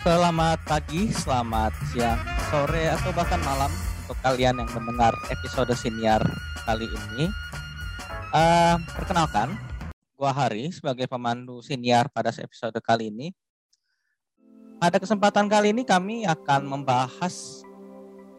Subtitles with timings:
[0.00, 2.16] Selamat pagi, selamat siang,
[2.48, 3.68] sore, atau bahkan malam
[4.00, 6.24] untuk kalian yang mendengar episode siniar
[6.64, 7.28] kali ini.
[8.32, 9.52] Uh, perkenalkan,
[10.16, 13.28] gua Hari sebagai pemandu siniar pada episode kali ini.
[14.80, 17.60] Pada kesempatan kali ini kami akan membahas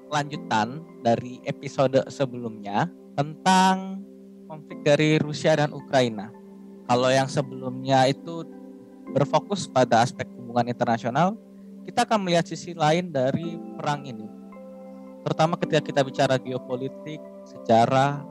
[0.09, 4.01] lanjutan dari episode sebelumnya tentang
[4.49, 6.33] konflik dari Rusia dan Ukraina.
[6.89, 8.49] Kalau yang sebelumnya itu
[9.13, 11.37] berfokus pada aspek hubungan internasional,
[11.91, 14.23] kita akan melihat sisi lain dari perang ini.
[15.27, 18.23] Terutama ketika kita bicara geopolitik, sejarah,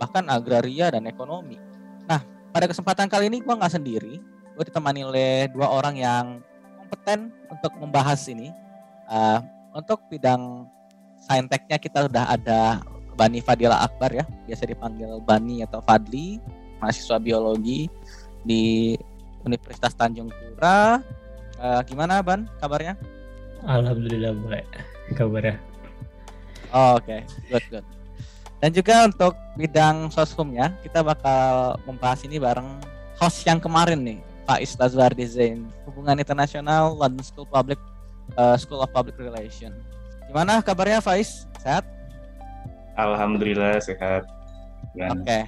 [0.00, 1.60] bahkan agraria dan ekonomi.
[2.08, 2.24] Nah,
[2.56, 4.16] pada kesempatan kali ini gue nggak sendiri,
[4.56, 6.40] gue ditemani oleh dua orang yang
[6.80, 8.48] kompeten untuk membahas ini.
[9.12, 9.44] Uh,
[9.76, 10.64] untuk bidang
[11.28, 12.80] sainteknya kita sudah ada
[13.12, 16.40] Bani Fadila Akbar ya, biasa dipanggil Bani atau Fadli,
[16.80, 17.92] mahasiswa biologi
[18.40, 18.96] di
[19.44, 21.04] Universitas Tanjung Pura
[21.62, 22.98] Uh, gimana Ban kabarnya?
[23.62, 24.66] Alhamdulillah baik
[25.14, 25.62] kabarnya.
[26.74, 27.20] Oh, Oke, okay.
[27.46, 27.86] good good.
[28.58, 32.82] Dan juga untuk bidang soskumnya kita bakal membahas ini bareng
[33.14, 37.78] host yang kemarin nih, Pak Islazwar Zain, Hubungan Internasional London School Public
[38.34, 39.70] uh, School of Public Relation.
[40.26, 41.46] Gimana kabarnya Faiz?
[41.62, 41.86] Sehat?
[42.98, 44.26] Alhamdulillah sehat.
[44.98, 45.06] Oke.
[45.22, 45.42] Okay.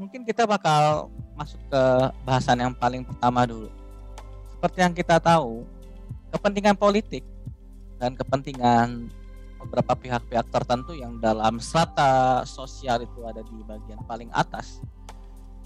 [0.00, 1.82] Mungkin kita bakal masuk ke
[2.24, 3.81] bahasan yang paling pertama dulu
[4.62, 5.66] seperti yang kita tahu,
[6.30, 7.26] kepentingan politik
[7.98, 9.10] dan kepentingan
[9.58, 14.78] beberapa pihak-pihak tertentu yang dalam strata sosial itu ada di bagian paling atas.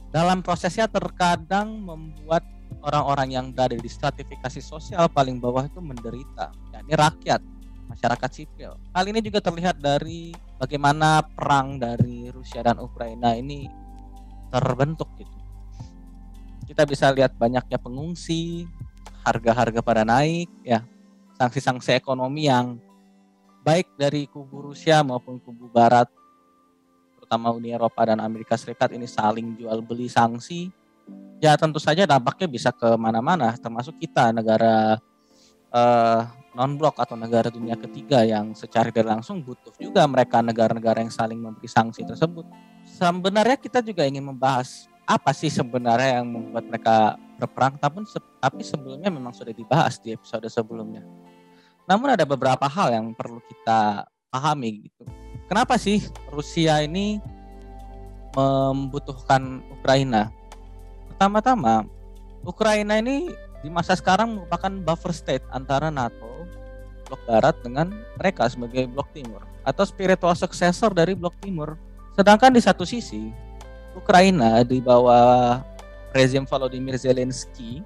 [0.08, 2.41] Dalam prosesnya terkadang membuat
[2.80, 7.44] orang-orang yang berada di stratifikasi sosial paling bawah itu menderita, yakni rakyat,
[7.92, 8.80] masyarakat sipil.
[8.97, 13.69] Hal ini juga terlihat dari bagaimana perang dari Rusia dan Ukraina ini
[14.48, 15.36] terbentuk gitu.
[16.77, 18.69] Kita bisa lihat banyaknya pengungsi,
[19.24, 20.84] harga-harga pada naik ya.
[21.40, 22.77] Sanksi-sanksi ekonomi yang
[23.64, 26.05] baik dari kubu Rusia maupun kubu Barat
[27.17, 30.68] terutama Uni Eropa dan Amerika Serikat ini saling jual beli sanksi
[31.40, 35.01] ya tentu saja dampaknya bisa ke mana-mana termasuk kita negara
[35.72, 36.20] uh,
[36.52, 41.12] non blok atau negara dunia ketiga yang secara tidak langsung butuh juga mereka negara-negara yang
[41.12, 42.45] saling memberi sanksi tersebut.
[42.84, 46.96] Sebenarnya kita juga ingin membahas apa sih sebenarnya yang membuat mereka
[47.39, 48.02] berperang tapi
[48.42, 51.06] tapi sebelumnya memang sudah dibahas di episode sebelumnya.
[51.86, 55.06] Namun ada beberapa hal yang perlu kita pahami gitu.
[55.46, 56.02] Kenapa sih
[56.34, 57.22] Rusia ini
[58.34, 60.34] membutuhkan Ukraina?
[61.14, 61.86] Pertama-tama,
[62.42, 63.30] Ukraina ini
[63.62, 66.27] di masa sekarang merupakan buffer state antara NATO
[67.06, 71.78] blok barat dengan mereka sebagai blok timur atau spiritual successor dari blok timur.
[72.18, 73.30] Sedangkan di satu sisi
[73.96, 75.64] Ukraina di bawah
[76.12, 77.80] rezim Volodymyr Zelensky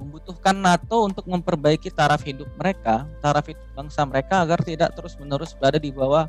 [0.00, 5.78] membutuhkan NATO untuk memperbaiki taraf hidup mereka, taraf hidup bangsa mereka agar tidak terus-menerus berada
[5.78, 6.26] di bawah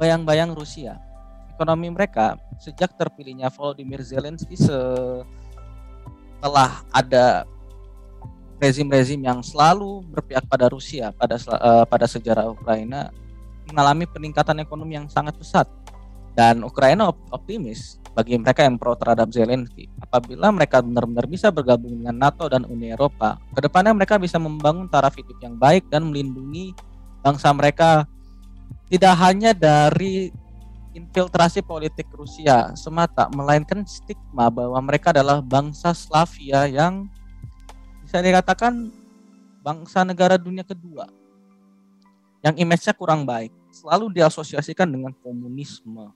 [0.00, 0.98] bayang-bayang Rusia.
[1.52, 5.22] Ekonomi mereka sejak terpilihnya Volodymyr Zelensky setelah
[6.92, 7.44] ada
[8.56, 13.12] rezim-rezim yang selalu berpihak pada Rusia pada uh, pada sejarah Ukraina
[13.68, 15.68] mengalami peningkatan ekonomi yang sangat pesat
[16.36, 19.88] dan Ukraina optimis bagi mereka yang pro terhadap Zelensky.
[20.04, 24.88] Apabila mereka benar-benar bisa bergabung dengan NATO dan Uni Eropa, ke depannya mereka bisa membangun
[24.88, 26.76] taraf hidup yang baik dan melindungi
[27.24, 28.04] bangsa mereka.
[28.86, 30.30] Tidak hanya dari
[30.94, 37.10] infiltrasi politik Rusia semata, melainkan stigma bahwa mereka adalah bangsa Slavia yang
[38.06, 38.92] bisa dikatakan
[39.60, 41.10] bangsa negara dunia kedua
[42.46, 46.14] yang image-nya kurang baik, selalu diasosiasikan dengan komunisme,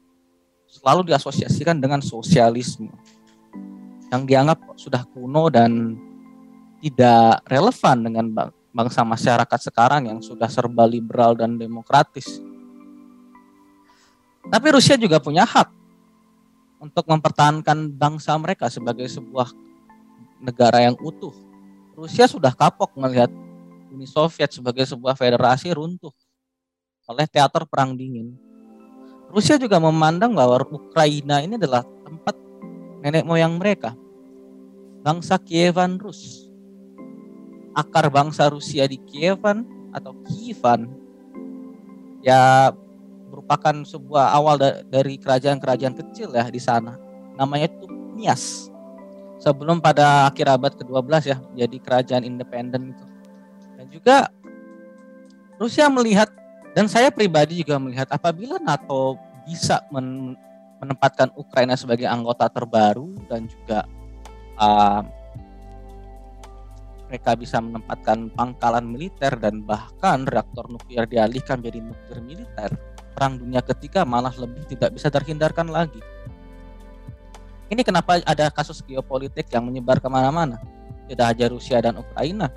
[0.71, 2.89] selalu diasosiasikan dengan sosialisme
[4.11, 5.99] yang dianggap sudah kuno dan
[6.81, 8.27] tidak relevan dengan
[8.71, 12.41] bangsa masyarakat sekarang yang sudah serba liberal dan demokratis.
[14.47, 15.69] Tapi Rusia juga punya hak
[16.81, 19.53] untuk mempertahankan bangsa mereka sebagai sebuah
[20.41, 21.35] negara yang utuh.
[21.93, 23.29] Rusia sudah kapok melihat
[23.93, 26.15] Uni Soviet sebagai sebuah federasi runtuh
[27.05, 28.50] oleh teater perang dingin.
[29.31, 32.35] Rusia juga memandang bahwa Ukraina ini adalah tempat
[33.01, 33.95] nenek moyang mereka.
[35.07, 36.51] Bangsa Kievan Rus.
[37.73, 39.63] Akar bangsa Rusia di Kievan
[39.95, 40.91] atau Kievan
[42.21, 42.75] ya
[43.31, 46.99] merupakan sebuah awal da dari kerajaan-kerajaan kecil ya di sana.
[47.39, 47.87] Namanya itu
[48.19, 48.69] Nias.
[49.41, 53.05] Sebelum pada akhir abad ke-12 ya jadi kerajaan independen itu.
[53.79, 54.17] Dan juga
[55.57, 56.29] Rusia melihat
[56.81, 60.33] dan saya pribadi juga melihat apabila NATO bisa men
[60.81, 63.85] menempatkan Ukraina sebagai anggota terbaru dan juga
[64.57, 65.05] uh,
[67.05, 72.73] mereka bisa menempatkan pangkalan militer dan bahkan reaktor nuklir dialihkan menjadi nuklir militer,
[73.13, 76.01] perang dunia ketiga malah lebih tidak bisa terhindarkan lagi.
[77.69, 80.57] Ini kenapa ada kasus geopolitik yang menyebar ke mana-mana,
[81.13, 82.49] tidak hanya Rusia dan Ukraina.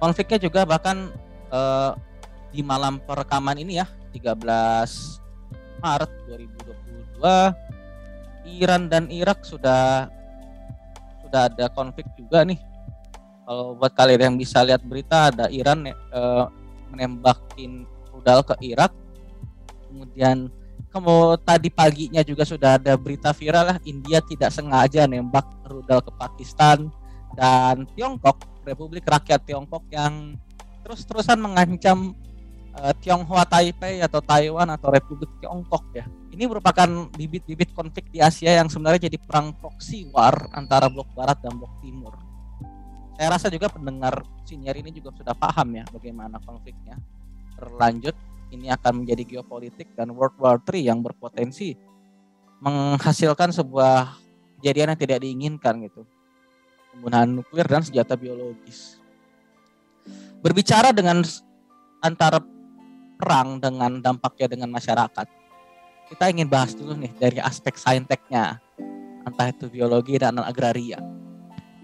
[0.00, 1.12] Konfliknya juga bahkan
[1.52, 1.92] eh,
[2.50, 4.36] di malam perekaman ini ya, 13
[5.82, 6.12] Maret
[7.20, 10.08] 2022, Iran dan Irak sudah
[11.26, 12.58] sudah ada konflik juga nih.
[13.46, 16.44] Kalau buat kalian yang bisa lihat berita ada Iran eh,
[16.90, 18.90] menembakin rudal ke Irak.
[19.86, 20.50] Kemudian
[20.90, 26.08] kamu tadi paginya juga sudah ada berita viral lah India tidak sengaja nembak rudal ke
[26.16, 26.88] Pakistan
[27.36, 30.40] dan Tiongkok Republik Rakyat Tiongkok yang
[30.80, 32.16] terus-terusan mengancam
[32.76, 36.04] uh, Tionghoa Taipei atau Taiwan atau Republik Tiongkok ya.
[36.36, 41.40] Ini merupakan bibit-bibit konflik di Asia yang sebenarnya jadi perang proxy war antara blok barat
[41.40, 42.12] dan blok timur.
[43.16, 47.00] Saya rasa juga pendengar senior ini juga sudah paham ya bagaimana konfliknya.
[47.56, 48.12] Berlanjut
[48.52, 51.72] ini akan menjadi geopolitik dan World War III yang berpotensi
[52.60, 54.12] menghasilkan sebuah
[54.60, 56.04] kejadian yang tidak diinginkan gitu.
[56.92, 59.00] Pembunuhan nuklir dan senjata biologis.
[60.44, 61.24] Berbicara dengan
[62.04, 62.44] antara
[63.16, 65.26] perang dengan dampaknya dengan masyarakat
[66.06, 68.60] kita ingin bahas dulu nih dari aspek sainteknya
[69.26, 71.02] entah itu biologi dan agraria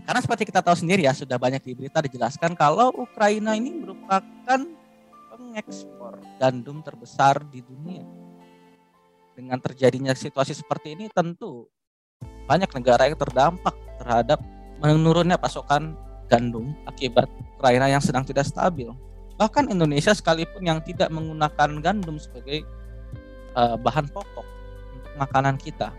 [0.03, 4.61] karena seperti kita tahu sendiri ya, sudah banyak di berita dijelaskan kalau Ukraina ini merupakan
[5.31, 8.03] pengekspor gandum terbesar di dunia.
[9.33, 11.71] Dengan terjadinya situasi seperti ini tentu
[12.51, 14.43] banyak negara yang terdampak terhadap
[14.83, 15.95] menurunnya pasokan
[16.27, 18.91] gandum akibat Ukraina yang sedang tidak stabil.
[19.43, 22.63] Bahkan Indonesia sekalipun yang tidak menggunakan gandum sebagai
[23.59, 24.47] uh, bahan pokok
[24.95, 25.91] untuk makanan kita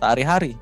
[0.00, 0.56] sehari-hari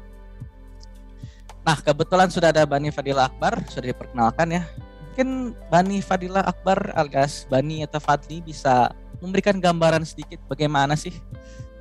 [1.65, 4.63] Nah, kebetulan sudah ada Bani Fadila Akbar, sudah diperkenalkan ya.
[5.09, 8.93] Mungkin Bani Fadila Akbar alias Bani atau Fadli bisa
[9.25, 11.17] memberikan gambaran sedikit bagaimana sih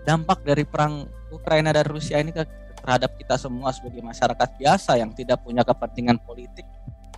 [0.07, 5.43] dampak dari perang Ukraina dan Rusia ini terhadap kita semua sebagai masyarakat biasa yang tidak
[5.43, 6.63] punya kepentingan politik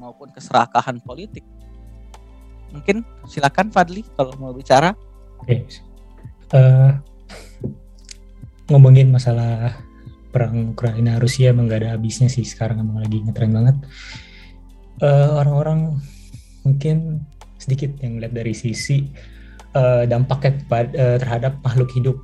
[0.01, 1.45] maupun keserakahan politik.
[2.75, 3.07] Mungkin.
[3.25, 4.93] Silakan Fadli kalau mau bicara.
[5.41, 5.65] Oke.
[6.53, 6.93] Uh,
[8.69, 9.79] ngomongin masalah
[10.29, 12.43] perang Ukraina Rusia emang gak ada habisnya sih.
[12.43, 13.75] Sekarang emang lagi ngetren banget.
[14.99, 15.99] Uh, orang-orang
[16.67, 17.23] mungkin
[17.55, 19.07] sedikit yang lihat dari sisi
[19.73, 22.17] uh, dampaknya uh, terhadap makhluk hidup.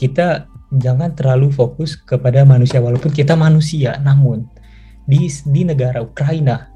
[0.00, 4.46] Kita jangan terlalu fokus kepada manusia walaupun kita manusia namun
[5.02, 6.70] di di negara Ukraina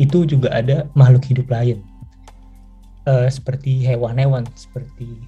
[0.00, 1.84] itu juga ada makhluk hidup lain
[3.06, 5.20] uh, seperti hewan-hewan seperti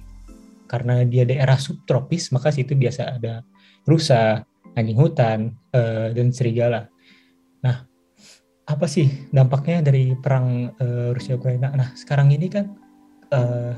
[0.67, 3.41] karena dia daerah subtropis maka situ biasa ada
[3.87, 4.43] rusa
[4.77, 6.85] anjing hutan, uh, dan serigala.
[7.65, 7.89] Nah,
[8.69, 11.73] apa sih dampaknya dari perang uh, Rusia Ukraina?
[11.73, 12.77] Nah, sekarang ini kan
[13.33, 13.73] uh,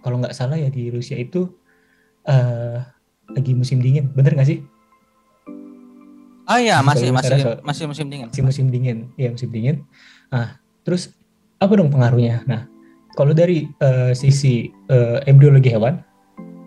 [0.00, 1.52] kalau nggak salah ya di Rusia itu
[2.24, 2.80] uh,
[3.28, 4.64] lagi musim dingin, bener nggak sih?
[6.48, 8.28] Oh iya, masih masih so, masih musim dingin.
[8.32, 9.84] Masih musim dingin, ya musim dingin.
[10.32, 11.12] Nah, terus
[11.60, 12.40] apa dong pengaruhnya?
[12.48, 12.71] Nah,
[13.16, 16.00] kalau dari uh, sisi uh, embriologi hewan,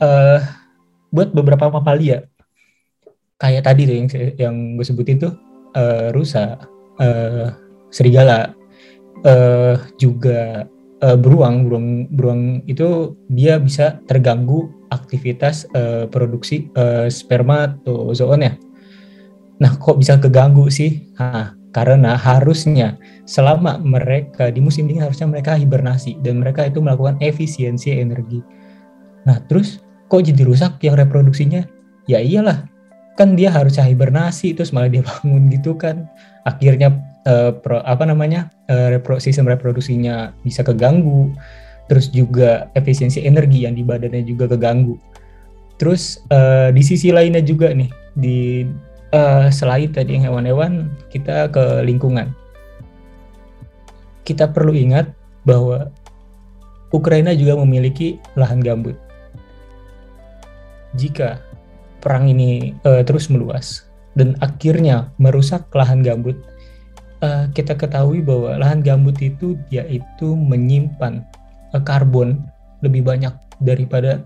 [0.02, 0.40] uh,
[1.10, 2.28] buat beberapa mamalia
[3.40, 4.08] kayak tadi tuh yang
[4.40, 5.34] yang gue sebutin tuh
[5.76, 6.60] uh, rusa,
[7.00, 7.52] uh,
[7.92, 8.56] serigala,
[9.28, 10.68] uh, juga
[11.04, 18.54] uh, beruang, beruang beruang itu dia bisa terganggu aktivitas uh, produksi uh, spermatozoon ya.
[19.56, 21.16] Nah, kok bisa keganggu sih?
[21.16, 22.96] Nah, karena harusnya
[23.28, 28.40] selama mereka di musim dingin harusnya mereka hibernasi dan mereka itu melakukan efisiensi energi.
[29.28, 31.68] Nah, terus kok jadi rusak yang reproduksinya?
[32.08, 32.64] Ya iyalah,
[33.16, 36.06] kan dia harusnya hibernasi terus malah dia bangun gitu kan
[36.44, 41.32] akhirnya uh, pro, apa namanya repro, sistem reproduksinya bisa keganggu
[41.88, 45.00] terus juga efisiensi energi yang di badannya juga keganggu
[45.80, 48.64] terus uh, di sisi lainnya juga nih di
[49.14, 52.32] uh, selain tadi yang hewan-hewan kita ke lingkungan
[54.26, 55.12] kita perlu ingat
[55.46, 55.94] bahwa
[56.90, 58.96] Ukraina juga memiliki lahan gambut
[60.96, 61.44] jika
[62.00, 63.86] perang ini uh, terus meluas
[64.16, 66.40] dan akhirnya merusak lahan gambut,
[67.20, 71.20] uh, kita ketahui bahwa lahan gambut itu yaitu menyimpan
[71.76, 72.40] uh, karbon
[72.80, 74.20] lebih banyak daripada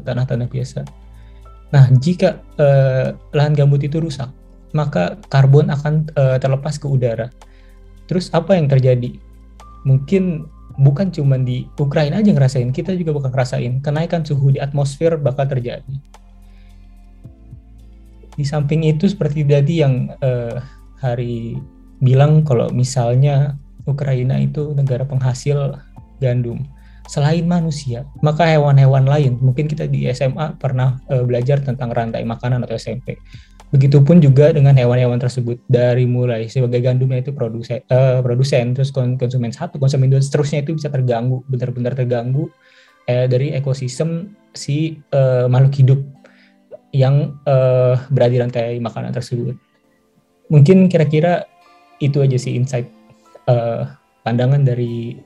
[0.00, 0.80] tanah-tanah biasa.
[1.72, 4.28] Nah, jika uh, lahan gambut itu rusak,
[4.76, 7.32] maka karbon akan uh, terlepas ke udara.
[8.06, 9.16] Terus apa yang terjadi?
[9.88, 10.44] Mungkin
[10.76, 15.48] bukan cuma di Ukraina aja ngerasain, kita juga bakal ngerasain kenaikan suhu di atmosfer bakal
[15.48, 15.96] terjadi
[18.36, 20.56] di samping itu seperti tadi yang uh,
[21.00, 21.60] hari
[22.00, 25.76] bilang kalau misalnya Ukraina itu negara penghasil
[26.22, 26.64] gandum
[27.08, 32.62] selain manusia, maka hewan-hewan lain, mungkin kita di SMA pernah uh, belajar tentang rantai makanan
[32.62, 33.18] atau SMP.
[33.72, 39.50] Begitupun juga dengan hewan-hewan tersebut dari mulai sebagai gandumnya itu produsen, uh, produsen terus konsumen
[39.50, 42.52] satu, konsumen dua, seterusnya itu bisa terganggu, benar-benar terganggu
[43.08, 46.00] uh, dari ekosistem si uh, makhluk hidup
[46.92, 49.56] yang uh, berada di rantai makanan tersebut.
[50.52, 51.48] Mungkin kira-kira
[51.96, 52.92] itu aja sih insight
[53.48, 53.88] uh,
[54.20, 55.16] pandangan dari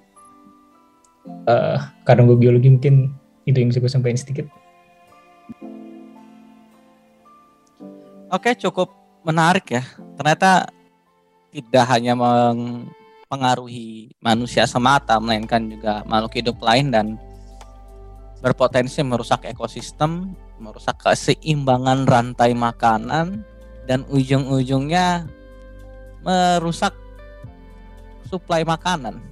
[1.46, 3.14] uh, karena gue biologi mungkin
[3.46, 4.46] itu yang bisa gue sampaikan sedikit.
[8.26, 8.90] Oke, cukup
[9.22, 9.86] menarik ya.
[10.18, 10.66] Ternyata
[11.54, 17.06] tidak hanya mempengaruhi manusia semata, melainkan juga makhluk hidup lain dan
[18.42, 23.46] berpotensi merusak ekosistem, merusak keseimbangan rantai makanan,
[23.86, 25.30] dan ujung-ujungnya
[26.26, 26.92] merusak
[28.26, 29.22] suplai makanan.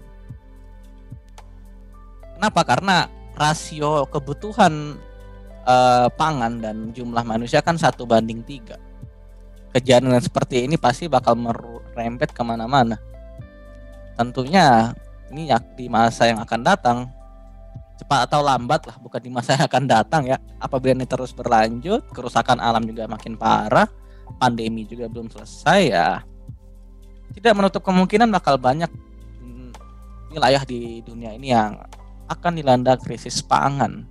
[2.34, 2.60] Kenapa?
[2.66, 4.98] Karena rasio kebutuhan
[5.66, 8.78] uh, pangan dan jumlah manusia kan satu banding tiga.
[9.74, 12.94] Kejadian seperti ini pasti bakal merempet ke mana-mana.
[14.14, 14.94] Tentunya
[15.34, 16.98] ini di masa yang akan datang
[17.98, 22.02] cepat atau lambat lah bukan di masa yang akan datang ya apabila ini terus berlanjut
[22.10, 23.86] kerusakan alam juga makin parah
[24.42, 26.22] pandemi juga belum selesai ya
[27.38, 28.90] tidak menutup kemungkinan bakal banyak
[30.34, 31.78] wilayah di dunia ini yang
[32.28, 34.08] akan dilanda krisis pangan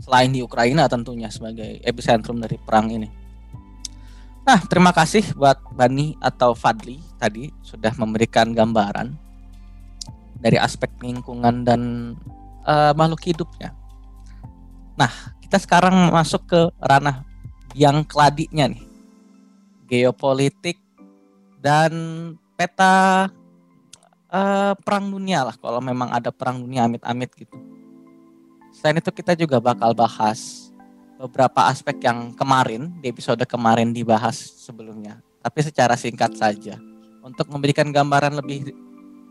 [0.00, 3.08] selain di Ukraina tentunya sebagai epicentrum dari perang ini.
[4.42, 9.12] Nah, terima kasih buat Bani atau Fadli tadi sudah memberikan gambaran
[10.40, 11.80] dari aspek lingkungan dan
[12.64, 13.76] uh, makhluk hidupnya.
[14.96, 15.12] Nah,
[15.44, 17.22] kita sekarang masuk ke ranah
[17.76, 18.82] yang keladinya nih.
[19.86, 20.80] Geopolitik
[21.60, 21.92] dan
[22.56, 23.28] peta
[24.30, 27.58] uh, perang dunia lah kalau memang ada perang dunia amit-amit gitu.
[28.70, 30.70] Selain itu kita juga bakal bahas
[31.20, 36.78] beberapa aspek yang kemarin di episode kemarin dibahas sebelumnya, tapi secara singkat saja.
[37.20, 38.72] Untuk memberikan gambaran lebih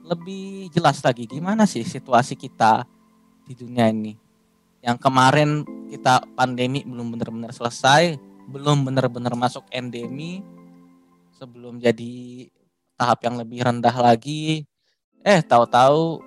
[0.06, 2.86] lebih jelas lagi gimana sih situasi kita
[3.50, 4.14] di dunia ini.
[4.86, 5.50] Yang kemarin
[5.90, 10.46] kita pandemi belum benar-benar selesai, belum benar-benar masuk endemi,
[11.34, 12.46] sebelum jadi
[13.00, 14.69] tahap yang lebih rendah lagi,
[15.24, 16.24] eh tahu-tahu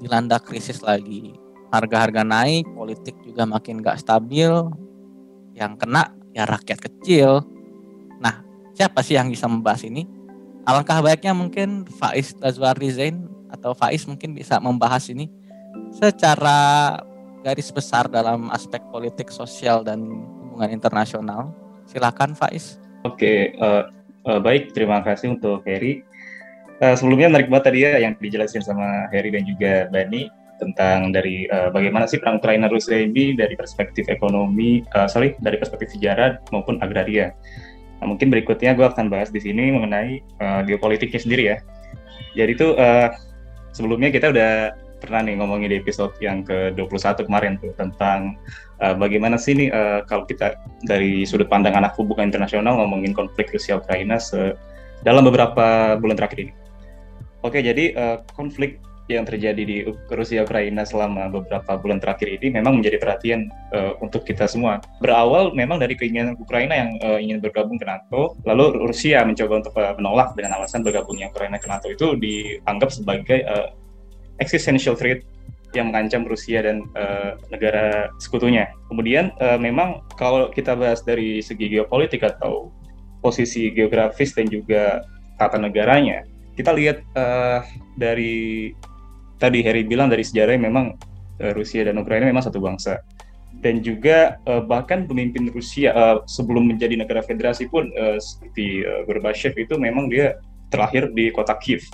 [0.00, 1.34] dilanda krisis lagi
[1.72, 4.50] harga-harga naik, politik juga makin gak stabil,
[5.56, 7.42] yang kena ya rakyat kecil.
[8.20, 8.44] Nah,
[8.76, 10.06] siapa sih yang bisa membahas ini?
[10.66, 15.30] Alangkah baiknya mungkin Faiz Lazwardi Zain atau Faiz mungkin bisa membahas ini
[15.94, 16.98] secara
[17.46, 20.02] garis besar dalam aspek politik, sosial, dan
[20.42, 21.54] hubungan internasional.
[21.86, 22.82] Silakan Faiz.
[23.06, 23.86] Oke, uh,
[24.26, 24.74] uh, baik.
[24.74, 26.02] Terima kasih untuk Heri.
[26.76, 30.28] Uh, sebelumnya menarik banget tadi ya yang dijelasin sama Heri dan juga Bani
[30.60, 35.56] tentang dari uh, bagaimana sih perang Ukraina Rusia ini dari perspektif ekonomi, uh, sorry dari
[35.56, 37.32] perspektif sejarah maupun agraria.
[38.00, 41.56] Nah, mungkin berikutnya gue akan bahas di sini mengenai uh, geopolitiknya sendiri ya.
[42.36, 43.08] Jadi itu uh,
[43.72, 44.52] sebelumnya kita udah
[45.00, 48.36] pernah nih ngomongin di episode yang ke-21 kemarin tuh tentang
[48.80, 53.48] uh, bagaimana sih nih uh, kalau kita dari sudut pandang anak hubungan internasional ngomongin konflik
[53.52, 54.20] Rusia Ukraina
[55.04, 56.65] dalam beberapa bulan terakhir ini.
[57.46, 62.82] Oke, jadi uh, konflik yang terjadi di Rusia Ukraina selama beberapa bulan terakhir ini memang
[62.82, 64.82] menjadi perhatian uh, untuk kita semua.
[64.98, 69.74] Berawal memang dari keinginan Ukraina yang uh, ingin bergabung ke NATO, lalu Rusia mencoba untuk
[69.78, 73.70] uh, menolak dengan alasan bergabungnya Ukraina ke NATO itu dianggap sebagai uh,
[74.42, 75.22] existential threat
[75.70, 78.74] yang mengancam Rusia dan uh, negara sekutunya.
[78.90, 82.74] Kemudian uh, memang kalau kita bahas dari segi geopolitik atau
[83.22, 85.06] posisi geografis dan juga
[85.38, 86.26] tata negaranya,
[86.56, 87.60] kita lihat uh,
[87.94, 88.72] dari
[89.36, 90.96] tadi Harry bilang dari sejarah memang
[91.44, 93.04] uh, Rusia dan Ukraina memang satu bangsa
[93.60, 99.04] dan juga uh, bahkan pemimpin Rusia uh, sebelum menjadi negara federasi pun uh, seperti uh,
[99.08, 100.36] Gorbachev itu memang dia
[100.68, 101.84] terlahir di kota Kiev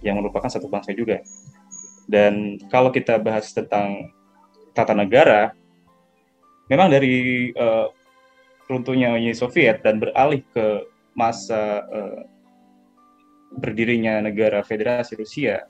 [0.00, 1.20] yang merupakan satu bangsa juga.
[2.06, 4.14] Dan kalau kita bahas tentang
[4.70, 5.50] tata negara,
[6.70, 7.90] memang dari uh,
[8.70, 10.86] runtuhnya Uni Soviet dan beralih ke
[11.18, 12.22] masa uh,
[13.54, 15.62] berdirinya negara federasi Rusia,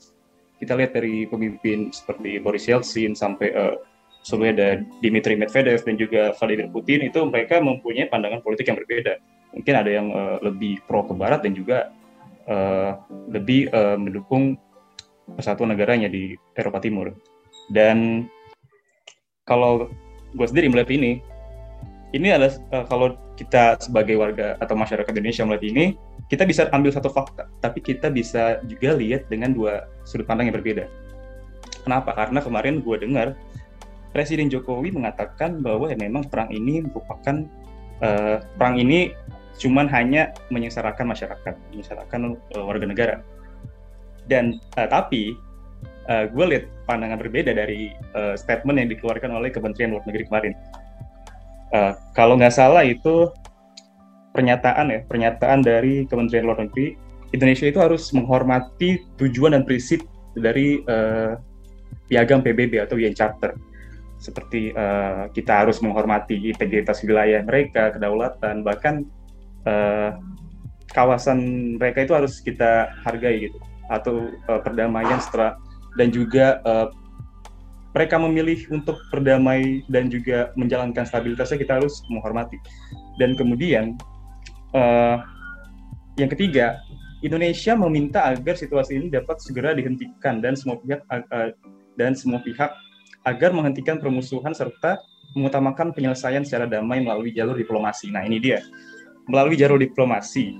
[0.57, 3.77] kita lihat dari pemimpin seperti Boris Yeltsin sampai uh,
[4.25, 4.69] sebelumnya ada
[4.99, 9.21] Dmitry Medvedev dan juga Vladimir Putin itu mereka mempunyai pandangan politik yang berbeda.
[9.53, 11.93] Mungkin ada yang uh, lebih pro ke barat dan juga
[12.49, 12.97] uh,
[13.29, 14.57] lebih uh, mendukung
[15.37, 17.13] persatuan negaranya di Eropa Timur.
[17.71, 18.27] Dan
[19.47, 19.87] kalau
[20.35, 21.23] gue sendiri melihat ini,
[22.11, 25.85] ini adalah uh, kalau kita sebagai warga atau masyarakat Indonesia melihat ini,
[26.27, 30.57] kita bisa ambil satu fakta, tapi kita bisa juga lihat dengan dua sudut pandang yang
[30.57, 30.89] berbeda.
[31.85, 32.11] Kenapa?
[32.17, 33.37] Karena kemarin gue dengar
[34.11, 37.45] Presiden Jokowi mengatakan bahwa ya memang perang ini merupakan
[38.01, 39.13] uh, perang ini
[39.61, 43.15] cuman hanya menyengsarakan masyarakat, menyengsarakan uh, warga negara.
[44.27, 45.37] Dan uh, tapi
[46.09, 50.53] uh, gue lihat pandangan berbeda dari uh, statement yang dikeluarkan oleh Kementerian Luar Negeri kemarin.
[51.75, 53.27] Uh, kalau nggak salah itu
[54.31, 56.95] pernyataan ya, pernyataan dari Kementerian Luar Negeri,
[57.35, 60.05] Indonesia itu harus menghormati tujuan dan prinsip
[60.37, 61.35] dari uh,
[62.07, 63.57] piagam PBB atau UN Charter.
[64.17, 69.03] Seperti uh, kita harus menghormati integritas wilayah mereka, kedaulatan, bahkan
[69.67, 70.15] uh,
[70.95, 73.59] kawasan mereka itu harus kita hargai gitu,
[73.91, 75.59] atau uh, perdamaian setelah
[75.99, 76.87] dan juga uh,
[77.97, 82.61] mereka memilih untuk berdamai dan juga menjalankan stabilitasnya kita harus menghormati.
[83.17, 83.97] Dan kemudian
[84.77, 85.17] uh,
[86.21, 86.77] yang ketiga,
[87.25, 91.49] Indonesia meminta agar situasi ini dapat segera dihentikan dan semua pihak uh,
[91.97, 92.69] dan semua pihak
[93.25, 95.01] agar menghentikan permusuhan serta
[95.33, 98.13] mengutamakan penyelesaian secara damai melalui jalur diplomasi.
[98.13, 98.61] Nah ini dia,
[99.25, 100.53] melalui jalur diplomasi.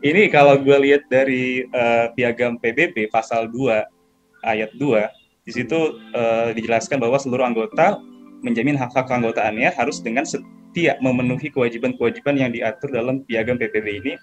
[0.00, 5.19] Ini kalau gue lihat dari uh, piagam PBB pasal 2 ayat 2,
[5.50, 7.98] di situ uh, dijelaskan bahwa seluruh anggota
[8.46, 10.22] menjamin hak-hak keanggotaannya harus dengan
[10.70, 14.14] tidak memenuhi kewajiban-kewajiban yang diatur dalam piagam PBB ini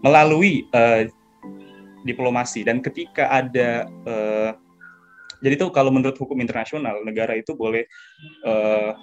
[0.00, 1.04] melalui uh,
[2.08, 2.64] diplomasi.
[2.64, 4.56] Dan ketika ada uh,
[5.44, 7.84] jadi itu kalau menurut hukum internasional negara itu boleh
[8.48, 8.96] uh,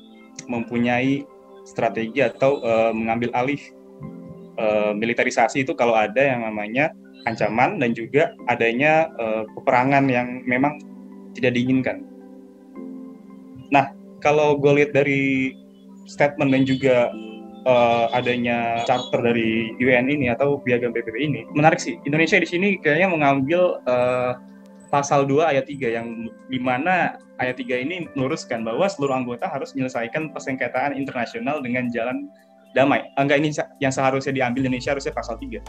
[0.49, 1.23] mempunyai
[1.63, 3.61] strategi atau uh, mengambil alih
[4.57, 6.91] uh, militerisasi itu kalau ada yang namanya
[7.25, 10.77] ancaman dan juga adanya uh, peperangan yang memang
[11.35, 12.07] tidak diinginkan.
[13.69, 13.91] Nah,
[14.23, 15.53] kalau gue lihat dari
[16.07, 17.11] statement dan juga
[17.65, 22.77] uh, adanya charter dari UN ini atau piagam PBB ini menarik sih Indonesia di sini
[22.77, 24.37] kayaknya mengambil uh,
[24.93, 26.07] pasal 2 ayat 3 yang
[26.47, 32.29] di mana ayat 3 ini meluruskan bahwa seluruh anggota harus menyelesaikan persengketaan internasional dengan jalan
[32.77, 33.03] damai.
[33.19, 33.49] Enggak ini
[33.83, 35.51] yang seharusnya diambil Indonesia harusnya pasal 3.
[35.51, 35.59] Uh,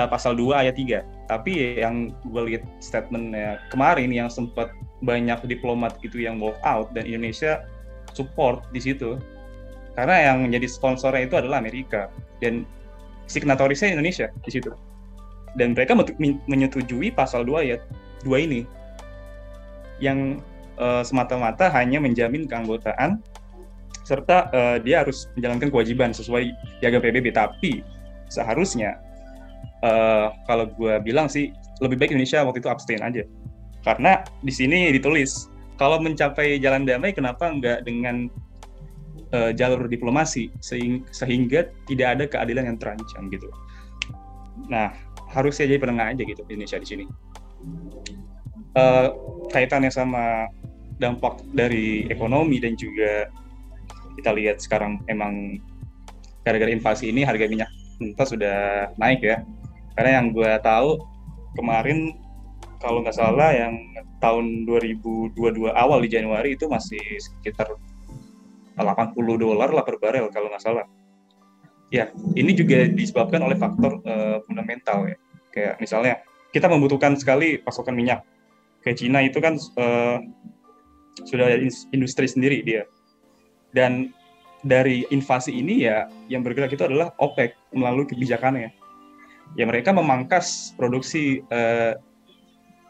[0.00, 1.04] eh, pasal 2 ayat 3.
[1.28, 4.72] Tapi yang gue lihat statementnya kemarin yang sempat
[5.04, 7.64] banyak diplomat itu yang walk out dan Indonesia
[8.16, 9.20] support di situ.
[9.94, 12.10] Karena yang menjadi sponsornya itu adalah Amerika.
[12.42, 12.66] Dan
[13.30, 14.74] signatorisnya Indonesia di situ.
[15.54, 15.94] Dan mereka
[16.50, 17.80] menyetujui pasal 2 ayat
[18.26, 18.66] 2 ini.
[20.02, 20.42] Yang
[20.78, 23.22] uh, semata-mata hanya menjamin keanggotaan
[24.04, 27.80] serta uh, dia harus menjalankan kewajiban sesuai piagam PBB tapi
[28.28, 29.00] seharusnya
[29.80, 33.24] uh, kalau gue bilang sih lebih baik Indonesia waktu itu abstain aja
[33.84, 38.32] karena di sini ditulis kalau mencapai jalan damai kenapa nggak dengan
[39.34, 40.48] uh, jalur diplomasi
[41.12, 43.50] sehingga tidak ada keadilan yang terancam gitu.
[44.70, 44.94] Nah,
[45.34, 47.04] harusnya jadi penengah aja gitu Indonesia di sini.
[48.74, 49.14] Uh,
[49.54, 50.50] kaitannya sama
[50.98, 53.30] dampak dari ekonomi dan juga
[54.14, 55.58] kita lihat sekarang emang
[56.46, 58.58] gara-gara invasi ini harga minyak mentah sudah
[58.98, 59.42] naik ya.
[59.94, 60.98] Karena yang gue tahu
[61.54, 62.23] kemarin
[62.84, 63.80] kalau nggak salah yang
[64.20, 65.40] tahun 2022
[65.72, 67.72] awal di Januari itu masih sekitar
[68.76, 70.84] 80 dolar lah per barel kalau nggak salah.
[71.88, 75.16] Ya, ini juga disebabkan oleh faktor uh, fundamental ya.
[75.48, 76.14] Kayak misalnya
[76.52, 78.20] kita membutuhkan sekali pasokan minyak.
[78.84, 80.20] Kayak Cina itu kan uh,
[81.24, 81.56] sudah
[81.94, 82.84] industri sendiri dia.
[83.72, 84.12] Dan
[84.60, 88.74] dari invasi ini ya yang bergerak itu adalah OPEC melalui kebijakannya.
[89.54, 91.94] Ya mereka memangkas produksi uh,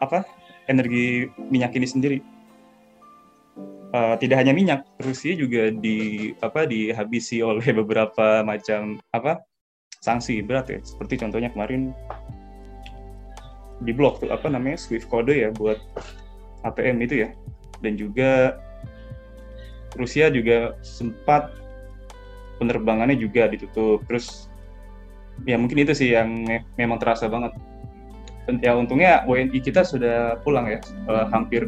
[0.03, 0.27] apa
[0.67, 2.17] energi minyak ini sendiri
[3.95, 9.39] uh, tidak hanya minyak, Rusia juga di apa dihabisi oleh beberapa macam apa
[10.03, 10.79] sanksi berat ya.
[10.83, 11.95] Seperti contohnya kemarin
[13.83, 15.79] di blok tuh apa namanya Swift kode ya buat
[16.67, 17.29] ATM itu ya.
[17.79, 18.59] Dan juga
[19.95, 21.55] Rusia juga sempat
[22.59, 24.03] penerbangannya juga ditutup.
[24.07, 24.51] Terus
[25.43, 27.55] ya mungkin itu sih yang me memang terasa banget.
[28.45, 30.79] Dan ya untungnya WNI kita sudah pulang ya,
[31.09, 31.65] uh, hampir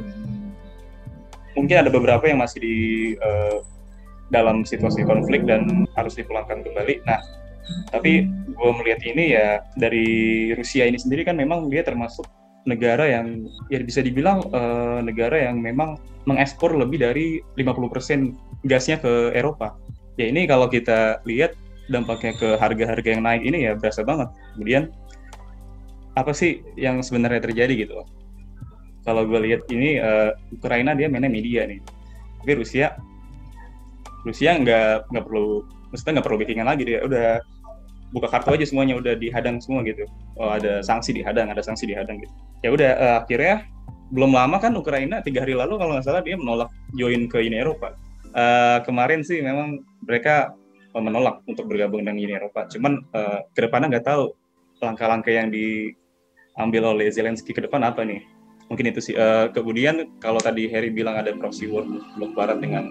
[1.57, 2.77] mungkin ada beberapa yang masih di
[3.17, 3.65] uh,
[4.29, 7.01] dalam situasi konflik dan harus dipulangkan kembali.
[7.09, 7.17] Nah,
[7.89, 10.07] tapi gue melihat ini ya dari
[10.53, 12.29] Rusia ini sendiri kan memang dia termasuk
[12.67, 15.95] negara yang ya bisa dibilang uh, negara yang memang
[16.27, 19.79] mengekspor lebih dari 50% gasnya ke Eropa.
[20.19, 21.55] Ya ini kalau kita lihat
[21.87, 24.27] dampaknya ke harga-harga yang naik ini ya berasa banget.
[24.55, 24.91] Kemudian
[26.17, 28.01] apa sih yang sebenarnya terjadi gitu?
[29.07, 31.79] kalau gue lihat ini uh, Ukraina dia mainnya media nih.
[32.43, 32.91] Tapi Rusia
[34.27, 35.63] Rusia nggak nggak perlu
[35.95, 36.83] maksudnya nggak perlu backingan lagi.
[36.83, 37.39] Dia udah
[38.11, 40.03] buka kartu aja semuanya udah dihadang semua gitu.
[40.35, 42.33] Oh ada sanksi dihadang ada sanksi dihadang gitu.
[42.67, 43.63] Ya udah uh, akhirnya
[44.11, 46.67] belum lama kan Ukraina tiga hari lalu kalau nggak salah dia menolak
[46.99, 47.95] join ke Uni Eropa.
[48.35, 50.51] Uh, kemarin sih memang mereka
[50.91, 52.67] menolak untuk bergabung dengan Uni Eropa.
[52.67, 54.35] Cuman uh, ke depannya nggak tahu
[54.83, 55.47] langkah-langkah yang
[56.57, 58.25] diambil oleh Zelensky ke depan apa nih?
[58.67, 59.13] Mungkin itu sih.
[59.13, 61.85] Uh, kemudian kalau tadi Harry bilang ada proxy war
[62.17, 62.89] blok barat dengan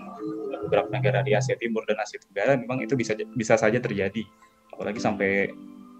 [0.70, 4.22] beberapa negara di Asia Timur dan Asia Tenggara memang itu bisa bisa saja terjadi.
[4.72, 5.50] Apalagi sampai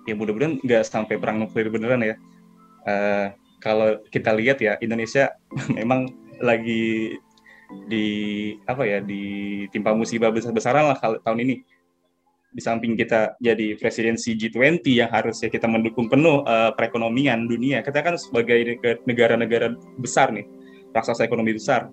[0.07, 2.16] ya mudah-mudahan nggak sampai perang nuklir beneran ya.
[2.87, 5.35] Uh, kalau kita lihat ya Indonesia
[5.79, 6.07] memang
[6.38, 7.18] lagi
[7.90, 8.07] di
[8.62, 11.55] apa ya di timpa musibah besar-besaran lah tahun ini
[12.57, 18.01] di samping kita jadi presidensi G20 yang harusnya kita mendukung penuh uh, perekonomian dunia kita
[18.01, 20.49] kan sebagai negara-negara besar nih
[20.97, 21.92] raksasa ekonomi besar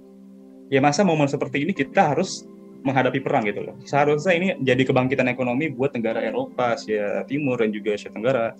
[0.71, 2.47] ya masa momen seperti ini kita harus
[2.83, 3.75] menghadapi perang gitu loh.
[3.87, 8.51] Seharusnya ini jadi kebangkitan ekonomi buat negara Eropa, Asia Timur dan juga Asia Tenggara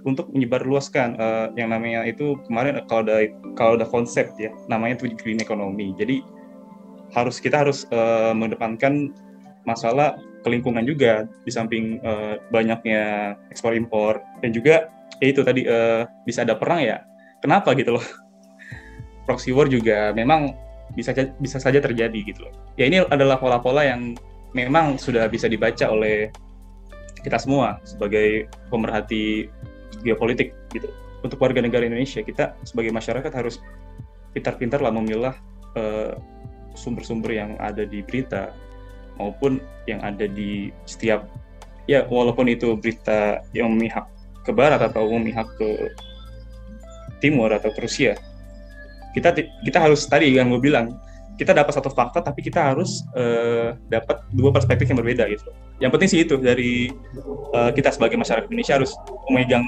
[0.00, 5.12] untuk menyebarluaskan uh, yang namanya itu kemarin kalau ada kalau ada konsep ya namanya itu
[5.20, 5.92] green economy.
[5.92, 6.24] Jadi
[7.12, 9.12] harus kita harus uh, mengedepankan
[9.68, 14.88] masalah kelingkungan juga di samping uh, banyaknya ekspor impor dan juga
[15.20, 17.04] ya itu tadi uh, bisa ada perang ya.
[17.40, 18.04] Kenapa gitu loh?
[19.28, 20.56] Proxy war juga memang
[20.96, 22.54] bisa bisa saja terjadi gitu loh.
[22.80, 24.16] Ya ini adalah pola-pola yang
[24.56, 26.32] memang sudah bisa dibaca oleh
[27.20, 29.46] kita semua sebagai pemerhati
[30.02, 30.88] geopolitik gitu.
[31.20, 33.60] Untuk warga negara Indonesia kita sebagai masyarakat harus
[34.32, 35.36] pintar-pintar lah memilah
[35.76, 36.16] uh,
[36.72, 38.54] sumber-sumber yang ada di berita
[39.16, 41.26] maupun yang ada di setiap
[41.88, 44.06] ya walaupun itu berita yang memihak
[44.46, 45.90] ke barat atau memihak ke
[47.18, 48.14] timur atau ke Rusia
[49.16, 49.34] kita
[49.66, 50.94] kita harus tadi yang gue bilang
[51.40, 55.48] kita dapat satu fakta tapi kita harus uh, dapat dua perspektif yang berbeda gitu.
[55.80, 56.92] Yang penting sih itu dari
[57.56, 58.92] uh, kita sebagai masyarakat Indonesia harus
[59.32, 59.64] memegang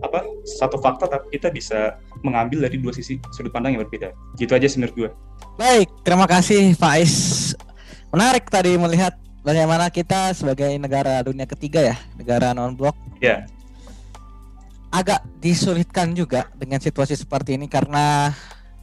[0.00, 4.16] apa satu fakta tapi kita bisa mengambil dari dua sisi sudut pandang yang berbeda.
[4.40, 5.10] Gitu aja menurut gue.
[5.60, 7.52] Baik, terima kasih Faiz.
[8.10, 9.14] Menarik tadi melihat
[9.46, 12.94] bagaimana kita sebagai negara dunia ketiga ya, negara non blok.
[13.22, 13.26] Ya.
[13.26, 13.40] Yeah.
[14.90, 18.34] Agak disulitkan juga dengan situasi seperti ini karena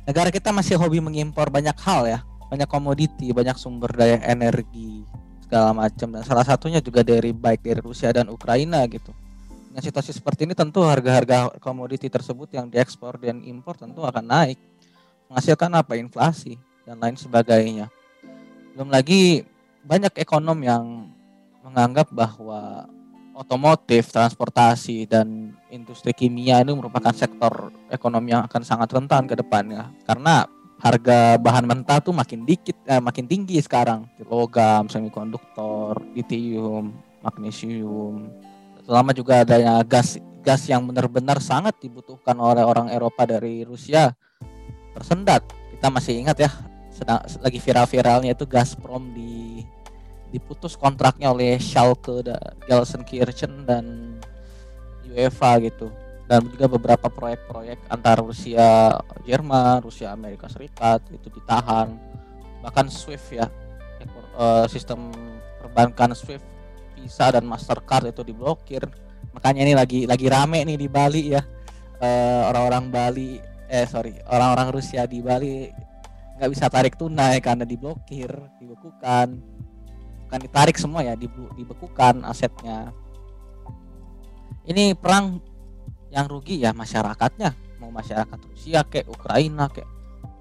[0.08, 5.04] negara kita masih hobi mengimpor banyak hal ya banyak komoditi banyak sumber daya energi
[5.44, 9.12] segala macam dan salah satunya juga dari baik dari Rusia dan Ukraina gitu
[9.68, 14.60] dengan situasi seperti ini tentu harga-harga komoditi tersebut yang diekspor dan impor tentu akan naik
[15.28, 16.56] menghasilkan apa inflasi
[16.88, 17.92] dan lain sebagainya
[18.78, 19.42] belum lagi
[19.82, 21.10] banyak ekonom yang
[21.66, 22.86] menganggap bahwa
[23.34, 29.90] otomotif, transportasi dan industri kimia ini merupakan sektor ekonomi yang akan sangat rentan ke depannya
[30.06, 30.46] karena
[30.78, 36.94] harga bahan mentah tuh makin dikit eh, makin tinggi sekarang logam, semikonduktor, lithium,
[37.26, 38.30] magnesium.
[38.86, 44.13] Selama juga adanya gas gas yang benar-benar sangat dibutuhkan oleh orang Eropa dari Rusia
[44.94, 45.42] tersendat.
[45.74, 46.50] Kita masih ingat ya
[46.97, 49.62] sedang lagi viral-viralnya itu Gazprom di
[50.33, 52.25] diputus kontraknya oleh Schalke,
[52.65, 54.17] Gelsenkirchen dan
[55.07, 55.93] UEFA gitu.
[56.27, 61.95] Dan juga beberapa proyek-proyek antara Rusia Jerman, Rusia Amerika Serikat itu ditahan.
[62.60, 63.47] Bahkan SWIFT ya
[64.36, 65.07] eh, sistem
[65.63, 66.43] perbankan SWIFT
[66.97, 68.83] Visa dan Mastercard itu diblokir.
[69.31, 71.41] Makanya ini lagi lagi rame nih di Bali ya.
[72.03, 75.67] Eh, orang-orang Bali eh sorry orang-orang Rusia di Bali
[76.38, 78.30] nggak bisa tarik tunai karena diblokir
[78.62, 79.28] dibekukan.
[80.28, 82.93] Bukan ditarik semua ya dibekukan asetnya.
[84.67, 85.41] Ini perang
[86.13, 87.82] yang rugi ya masyarakatnya.
[87.82, 89.89] Mau masyarakat Rusia kayak Ukraina kayak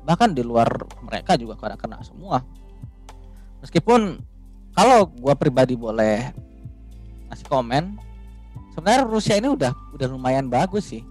[0.06, 0.68] bahkan di luar
[1.02, 2.44] mereka juga kena kena semua.
[3.64, 4.20] Meskipun
[4.76, 6.30] kalau gua pribadi boleh
[7.32, 7.98] ngasih komen
[8.76, 11.02] sebenarnya Rusia ini udah udah lumayan bagus sih.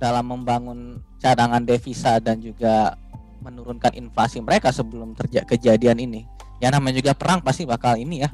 [0.00, 2.96] Dalam membangun cadangan devisa dan juga
[3.40, 6.20] menurunkan inflasi mereka sebelum terjadi kejadian ini.
[6.60, 8.30] Ya namanya juga perang pasti bakal ini ya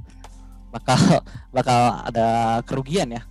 [0.75, 0.99] bakal
[1.57, 3.23] bakal ada kerugian ya.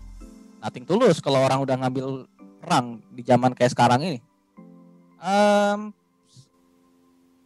[0.64, 2.26] Nating tulus kalau orang udah ngambil
[2.64, 4.20] perang di zaman kayak sekarang ini.
[5.22, 5.94] Um,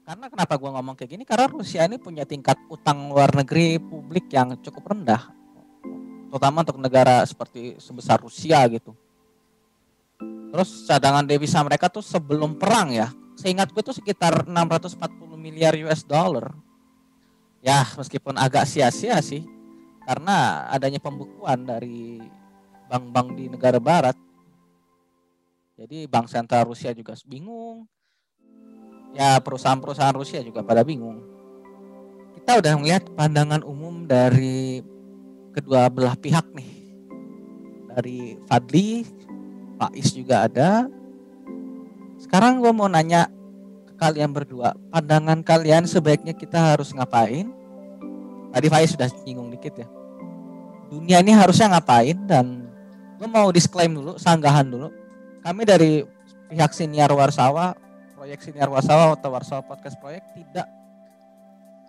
[0.08, 1.24] karena kenapa gue ngomong kayak gini?
[1.28, 5.39] Karena Rusia ini punya tingkat utang luar negeri publik yang cukup rendah
[6.30, 8.94] terutama untuk negara seperti sebesar Rusia gitu.
[10.50, 14.99] Terus cadangan devisa mereka tuh sebelum perang ya seingat gue tuh sekitar 640
[15.39, 16.52] miliar US dollar.
[17.63, 19.47] Ya meskipun agak sia-sia sih
[20.04, 22.19] karena adanya pembukuan dari
[22.91, 24.15] bank-bank di negara barat.
[25.80, 27.88] Jadi bank sentral Rusia juga bingung.
[29.15, 31.23] Ya perusahaan-perusahaan Rusia juga pada bingung.
[32.36, 34.84] Kita udah melihat pandangan umum dari
[35.56, 36.71] kedua belah pihak nih.
[37.95, 39.08] Dari Fadli,
[39.80, 40.98] Pak Is juga ada.
[42.19, 43.32] Sekarang gue mau nanya
[43.88, 47.47] ke kalian berdua, pandangan kalian sebaiknya kita harus ngapain?
[48.51, 49.88] Tadi Faiz sudah singgung dikit ya.
[50.91, 52.67] Dunia ini harusnya ngapain dan
[53.15, 54.91] gue mau disclaim dulu, sanggahan dulu.
[55.39, 56.03] Kami dari
[56.51, 57.71] pihak siniar Warsawa,
[58.19, 60.67] proyek siniar Warsawa atau Warsawa Podcast Proyek tidak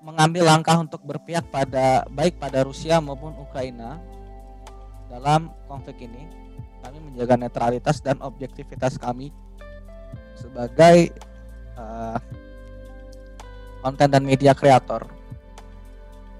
[0.07, 3.99] mengambil langkah untuk berpihak pada baik pada Rusia maupun Ukraina
[5.11, 6.23] dalam konflik ini.
[6.87, 9.35] Kami menjaga netralitas dan objektivitas kami
[10.41, 11.13] sebagai
[11.77, 12.17] uh,
[13.85, 15.05] konten dan media kreator.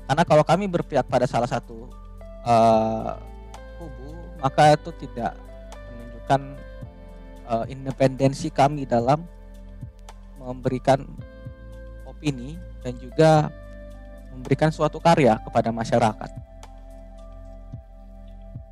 [0.09, 1.87] Karena kalau kami berpihak pada salah satu
[2.43, 3.15] uh,
[3.79, 4.11] kubu,
[4.43, 5.37] maka itu tidak
[5.87, 6.41] menunjukkan
[7.47, 9.23] uh, independensi kami dalam
[10.41, 11.05] memberikan
[12.09, 13.53] opini dan juga
[14.35, 16.31] memberikan suatu karya kepada masyarakat.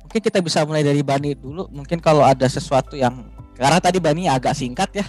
[0.09, 1.69] Mungkin kita bisa mulai dari Bani dulu.
[1.69, 5.07] Mungkin kalau ada sesuatu yang karena tadi Bani agak singkat ya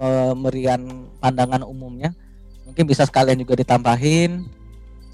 [0.00, 2.16] pemberian pandangan umumnya,
[2.64, 4.48] mungkin bisa sekalian juga ditambahin.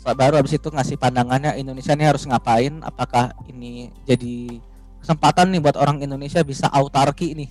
[0.00, 2.80] Baru habis itu ngasih pandangannya Indonesia ini harus ngapain?
[2.80, 4.62] Apakah ini jadi
[5.02, 7.50] kesempatan nih buat orang Indonesia bisa autarki nih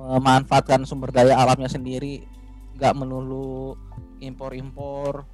[0.00, 2.24] memanfaatkan sumber daya alamnya sendiri,
[2.78, 3.76] nggak melulu
[4.24, 5.28] impor-impor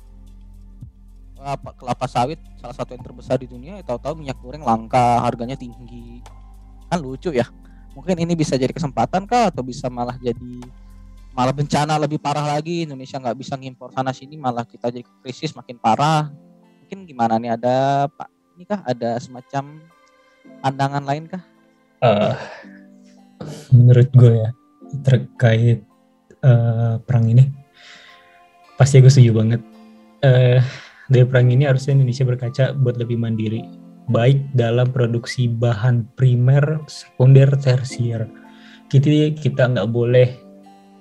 [1.41, 6.21] apa kelapa sawit salah satu yang terbesar di dunia tahu-tahu minyak goreng langka harganya tinggi
[6.93, 7.49] kan lucu ya
[7.95, 9.51] mungkin ini bisa jadi kesempatan kah?
[9.51, 10.63] Atau bisa malah jadi
[11.31, 12.85] malah bencana lebih parah lagi?
[12.85, 16.31] Indonesia nggak bisa ngimpor sana sini malah kita jadi krisis makin parah.
[16.85, 17.55] Mungkin gimana nih?
[17.55, 18.81] Ada pak ini kah?
[18.83, 19.79] Ada semacam
[20.61, 21.43] pandangan lain kah?
[22.01, 22.33] Uh,
[23.71, 24.51] menurut gue ya
[25.05, 25.85] terkait
[26.41, 27.45] uh, perang ini
[28.81, 29.61] pasti gue setuju banget.
[30.25, 30.61] Uh,
[31.11, 33.67] dari perang ini harusnya Indonesia berkaca buat lebih mandiri,
[34.09, 38.31] baik dalam produksi bahan primer, sekunder, tersier.
[38.89, 40.29] Kita kita nggak boleh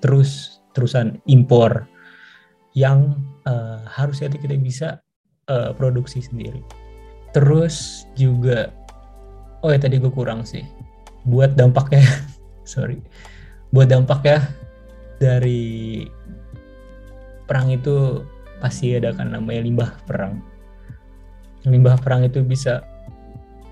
[0.04, 1.88] terus terusan impor
[2.78, 3.18] yang
[3.50, 4.88] uh, harusnya kita bisa
[5.50, 6.62] uh, produksi sendiri.
[7.34, 8.74] Terus juga,
[9.62, 10.66] oh ya tadi gue kurang sih,
[11.26, 12.06] buat dampaknya,
[12.66, 13.02] sorry,
[13.74, 14.50] buat dampaknya
[15.22, 16.06] dari
[17.50, 18.24] perang itu
[18.62, 20.42] pasti ada kan namanya limbah perang.
[21.68, 22.86] Limbah perang itu bisa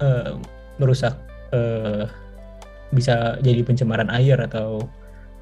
[0.04, 0.38] uh,
[0.82, 1.16] merusak,
[1.54, 2.06] uh,
[2.94, 4.80] bisa jadi pencemaran air atau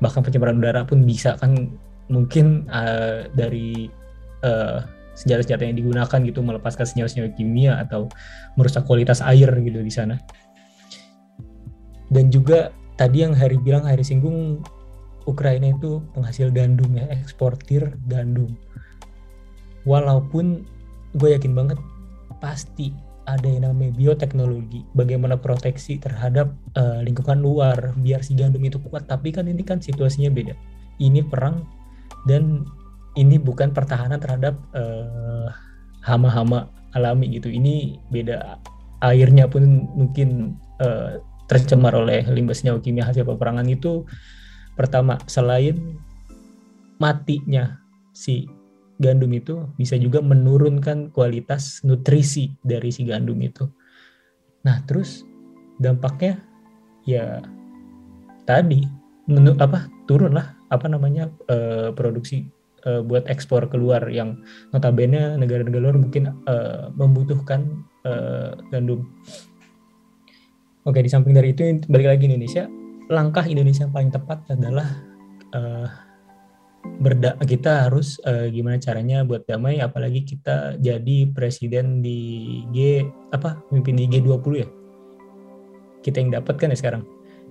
[0.02, 1.72] bahkan pencemaran udara pun bisa kan
[2.12, 3.88] mungkin uh, dari
[4.44, 4.84] uh,
[5.16, 8.12] senjata-senjata yang digunakan gitu melepaskan senyawa-senyawa kimia atau
[8.60, 10.20] merusak kualitas air gitu di sana.
[12.12, 14.62] Dan juga tadi yang Hari bilang Hari singgung
[15.26, 18.54] Ukraina itu penghasil gandum ya, eksportir gandum
[19.88, 20.66] walaupun
[21.16, 21.80] gue yakin banget
[22.42, 22.92] pasti
[23.26, 29.10] ada yang namanya bioteknologi, bagaimana proteksi terhadap uh, lingkungan luar biar si gandum itu kuat.
[29.10, 30.54] Tapi kan ini kan situasinya beda.
[31.02, 31.66] Ini perang
[32.30, 32.64] dan
[33.16, 35.48] ini bukan pertahanan terhadap eh,
[36.04, 37.48] hama-hama alami gitu.
[37.48, 38.60] Ini beda.
[39.04, 44.08] Airnya pun mungkin uh, tercemar oleh limbah senyawa kimia hasil peperangan itu.
[44.74, 46.00] Pertama, selain
[46.98, 47.80] matinya
[48.16, 48.48] si
[48.96, 53.68] gandum itu bisa juga menurunkan kualitas nutrisi dari si gandum itu.
[54.64, 55.28] Nah, terus
[55.78, 56.40] dampaknya
[57.04, 57.44] ya
[58.48, 58.88] tadi
[59.28, 62.48] menu, apa turun lah apa namanya uh, produksi
[62.88, 64.40] uh, buat ekspor keluar yang
[64.72, 69.06] notabene negara-negara luar mungkin uh, membutuhkan uh, gandum.
[70.86, 72.70] Oke, di samping dari itu balik lagi Indonesia,
[73.10, 74.86] langkah Indonesia yang paling tepat adalah
[77.00, 83.04] berda kita harus uh, gimana caranya buat damai apalagi kita jadi presiden di G
[83.36, 84.68] apa pemimpin di G20 ya?
[86.02, 87.04] Kita yang dapat kan ya sekarang?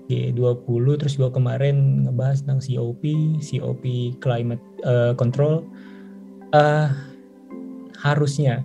[0.04, 3.02] G20 terus juga kemarin ngebahas tentang COP
[3.40, 3.84] COP
[4.20, 5.64] climate uh, control.
[6.54, 6.92] Uh,
[8.04, 8.62] harusnya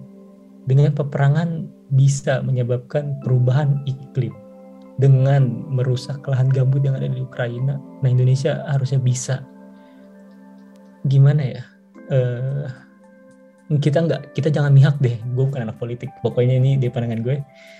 [0.67, 4.35] dengan peperangan bisa menyebabkan perubahan iklim
[4.99, 7.79] dengan merusak lahan gambut yang ada di Ukraina.
[8.03, 9.41] Nah Indonesia harusnya bisa
[11.07, 11.63] gimana ya?
[12.09, 12.65] Uh,
[13.77, 15.13] kita nggak kita jangan mihak deh.
[15.37, 16.09] Gue bukan anak politik.
[16.25, 17.37] Pokoknya ini di pandangan gue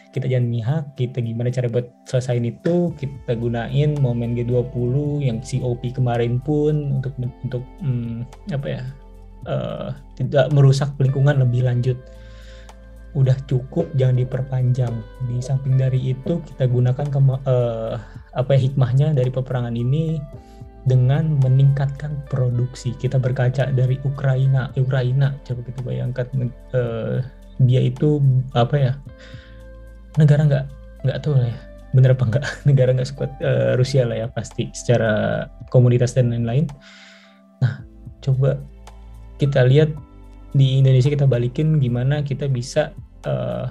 [0.09, 5.81] kita jangan mihak kita gimana cara buat selesaiin itu kita gunain momen G20 yang COP
[5.93, 7.13] kemarin pun untuk
[7.45, 8.81] untuk hmm, apa ya
[9.45, 11.97] uh, tidak merusak lingkungan lebih lanjut.
[13.17, 14.93] Udah cukup jangan diperpanjang.
[15.29, 17.97] Di samping dari itu kita gunakan ke, uh,
[18.33, 20.21] apa ya, hikmahnya dari peperangan ini
[20.89, 22.97] dengan meningkatkan produksi.
[22.97, 26.25] Kita berkaca dari Ukraina, Ukraina coba kita bayangkan
[26.73, 27.21] uh,
[27.61, 28.17] dia itu
[28.57, 28.93] apa ya
[30.17, 30.65] negara nggak
[31.05, 31.53] nggak tahu ya
[31.93, 36.65] bener apa enggak negara nggak sekuat uh, Rusia lah ya pasti secara komunitas dan lain-lain.
[37.61, 37.85] Nah,
[38.25, 38.57] coba
[39.37, 39.93] kita lihat
[40.57, 42.97] di Indonesia kita balikin gimana kita bisa
[43.29, 43.69] uh,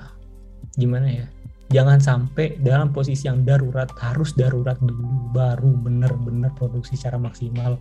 [0.78, 1.26] gimana ya
[1.68, 7.76] jangan sampai dalam posisi yang darurat harus darurat dulu baru benar-benar produksi secara maksimal.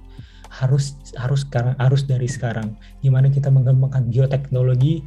[0.47, 2.75] Harus harus sekarang harus dari sekarang.
[3.03, 5.03] Gimana kita mengembangkan bioteknologi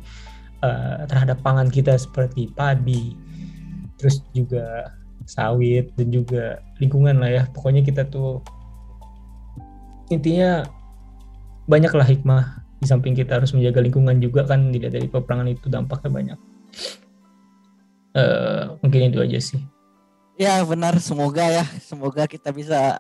[0.64, 3.16] uh, terhadap pangan kita seperti padi
[4.01, 4.97] terus juga
[5.29, 7.43] sawit dan juga lingkungan lah ya.
[7.53, 8.40] Pokoknya kita tuh
[10.09, 10.64] intinya
[11.69, 16.11] banyaklah hikmah di samping kita harus menjaga lingkungan juga kan tidak dari peperangan itu dampaknya
[16.11, 16.38] banyak
[18.14, 19.61] uh, mungkin itu aja sih.
[20.40, 20.96] Ya benar.
[21.03, 21.64] Semoga ya.
[21.83, 22.99] Semoga kita bisa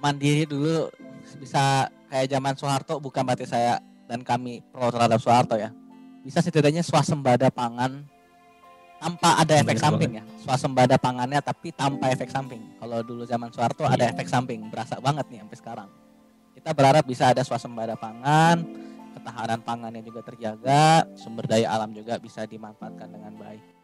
[0.00, 0.88] mandiri dulu.
[1.36, 5.74] Bisa kayak zaman Soeharto bukan berarti saya dan kami pro terhadap Soeharto ya.
[6.22, 8.02] Bisa setidaknya swasembada pangan
[8.98, 10.24] tanpa ada efek samping ya.
[10.42, 12.62] Swasembada pangannya tapi tanpa efek samping.
[12.80, 14.12] Kalau dulu zaman Soeharto ada iya.
[14.14, 14.66] efek samping.
[14.72, 15.88] Berasa banget nih sampai sekarang.
[16.56, 18.64] Kita berharap bisa ada swasembada pangan
[19.16, 23.75] ketahanan pangannya juga terjaga, sumber daya alam juga bisa dimanfaatkan dengan baik.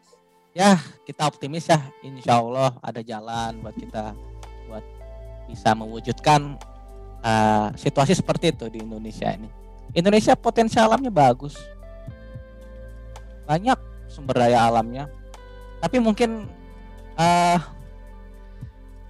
[0.53, 4.13] Ya, kita optimis ya, insya Allah ada jalan buat kita
[4.69, 4.85] buat
[5.49, 6.61] bisa mewujudkan
[7.25, 9.49] uh, situasi seperti itu di Indonesia ini.
[9.97, 11.57] Indonesia potensial alamnya bagus,
[13.49, 15.09] banyak sumber daya alamnya,
[15.81, 16.45] tapi mungkin
[17.17, 17.57] uh,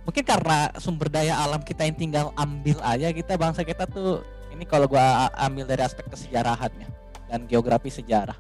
[0.08, 4.24] mungkin karena sumber daya alam kita yang tinggal ambil aja kita bangsa kita tuh
[4.56, 6.88] ini kalau gua ambil dari aspek kesejarahannya
[7.28, 8.40] dan geografi sejarah.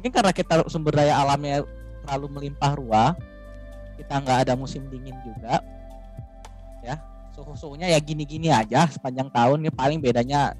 [0.00, 1.60] Mungkin karena kita sumber daya alamnya
[2.04, 3.10] terlalu melimpah ruah
[4.00, 5.60] kita nggak ada musim dingin juga
[6.80, 6.96] ya.
[7.36, 10.56] Suhu suhunya ya gini-gini aja sepanjang tahun ya paling bedanya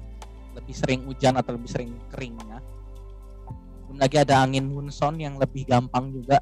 [0.53, 2.61] lebih sering hujan atau lebih sering keringnya
[3.91, 6.39] belum lagi ada angin monsoon yang lebih gampang juga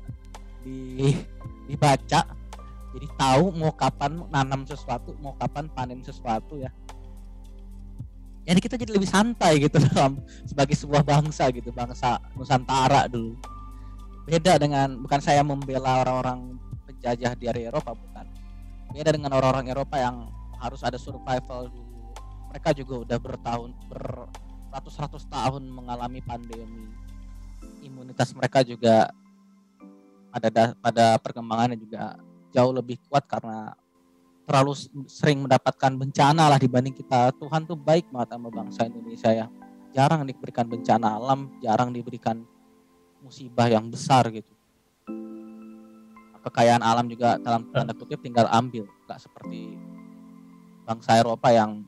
[0.62, 1.18] di
[1.66, 2.22] dibaca.
[2.94, 6.70] Jadi tahu mau kapan nanam sesuatu mau kapan panen sesuatu ya.
[8.46, 13.34] Jadi kita jadi lebih santai gitu dalam sebagai sebuah bangsa gitu bangsa Nusantara dulu
[14.30, 18.30] beda dengan bukan saya membela orang-orang penjajah di area Eropa bukan
[18.94, 20.30] beda dengan orang-orang Eropa yang
[20.62, 22.14] harus ada survival dulu
[22.54, 26.94] mereka juga udah bertahun beratus-ratus tahun mengalami pandemi
[27.82, 29.10] imunitas mereka juga
[30.30, 32.22] pada pada perkembangannya juga
[32.54, 33.74] jauh lebih kuat karena
[34.46, 34.74] terlalu
[35.06, 37.30] sering mendapatkan bencana lah dibanding kita.
[37.38, 39.46] Tuhan tuh baik banget sama bangsa Indonesia ya.
[39.94, 42.42] Jarang diberikan bencana alam, jarang diberikan
[43.24, 44.52] musibah yang besar gitu.
[46.40, 49.76] Kekayaan alam juga dalam tanda kutip tinggal ambil, nggak seperti
[50.88, 51.84] bangsa Eropa yang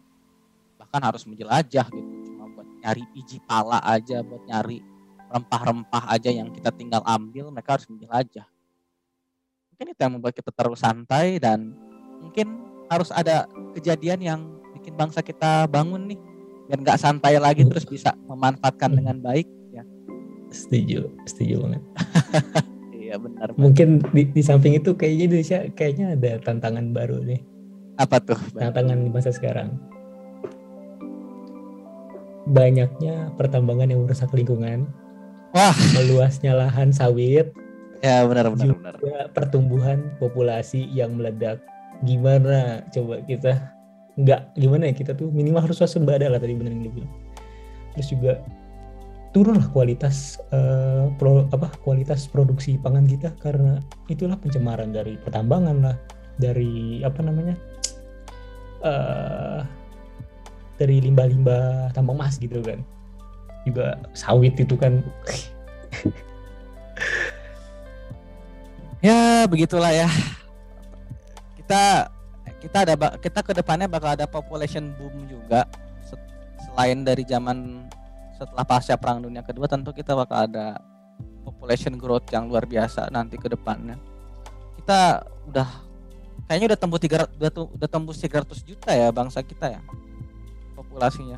[0.75, 4.83] bahkan harus menjelajah gitu, cuma buat nyari biji pala aja, buat nyari
[5.31, 8.45] rempah-rempah aja yang kita tinggal ambil, mereka harus menjelajah.
[9.71, 11.71] Mungkin itu yang membuat kita terlalu santai dan
[12.19, 12.59] mungkin
[12.91, 14.39] harus ada kejadian yang
[14.75, 16.19] bikin bangsa kita bangun nih
[16.67, 19.47] biar nggak santai lagi terus bisa memanfaatkan dengan baik
[20.51, 21.83] setuju setuju banget.
[23.11, 27.43] Iya benar mungkin di, di samping itu kayaknya Indonesia kayaknya ada tantangan baru nih.
[27.99, 28.39] Apa tuh?
[28.55, 29.75] Tantangan di masa sekarang.
[32.47, 34.87] Banyaknya pertambangan yang merusak lingkungan.
[35.51, 35.75] Wah.
[35.91, 37.51] Meluasnya lahan sawit.
[37.99, 39.27] Ya benar benar juga benar.
[39.35, 41.59] pertumbuhan populasi yang meledak.
[42.07, 42.87] Gimana?
[42.95, 43.75] Coba kita
[44.15, 44.95] nggak gimana ya?
[44.95, 47.11] Kita tuh minimal harus waspada lah tadi bener yang dia bilang
[47.95, 48.33] terus juga
[49.31, 53.79] turunlah kualitas uh, pro, apa kualitas produksi pangan kita karena
[54.11, 55.95] itulah pencemaran dari pertambangan lah
[56.35, 57.55] dari apa namanya
[58.83, 59.63] uh,
[60.79, 62.83] dari limbah-limbah tambang emas gitu kan.
[63.63, 64.99] Juga sawit itu kan.
[69.01, 70.05] Ya begitulah ya.
[71.57, 72.05] Kita
[72.61, 75.65] kita ada kita ke depannya bakal ada population boom juga.
[76.69, 77.89] Selain dari zaman
[78.41, 80.81] setelah pasca perang dunia kedua tentu kita bakal ada
[81.45, 84.01] population growth yang luar biasa nanti ke depannya.
[84.81, 85.69] Kita udah
[86.49, 89.81] kayaknya udah tembus 300 udah, udah tembus 300 juta ya bangsa kita ya
[90.73, 91.37] populasinya.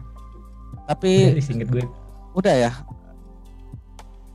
[0.87, 1.83] Tapi gue.
[2.39, 2.71] udah ya.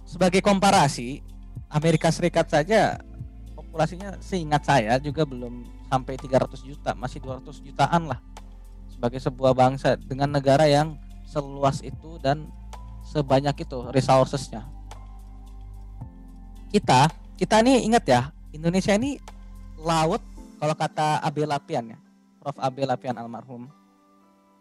[0.04, 1.24] Sebagai komparasi
[1.72, 3.00] Amerika Serikat saja
[3.56, 8.20] populasinya seingat saya juga belum sampai 300 juta, masih 200 jutaan lah.
[8.92, 12.48] Sebagai sebuah bangsa dengan negara yang seluas itu dan
[13.09, 14.68] sebanyak itu resourcesnya.
[16.68, 17.09] Kita,
[17.40, 19.16] kita ini ingat ya, Indonesia ini
[19.80, 20.20] laut
[20.61, 21.98] kalau kata Abel Lapian ya,
[22.36, 22.61] Prof.
[22.61, 23.72] Abel Lapian almarhum.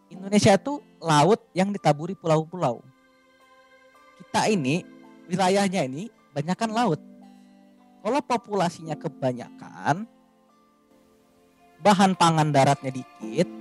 [0.07, 2.79] Indonesia itu laut yang ditaburi pulau-pulau.
[4.15, 4.87] Kita ini
[5.27, 7.03] wilayahnya ini banyakkan laut.
[7.99, 10.07] Kalau populasinya kebanyakan,
[11.83, 13.51] bahan pangan daratnya dikit,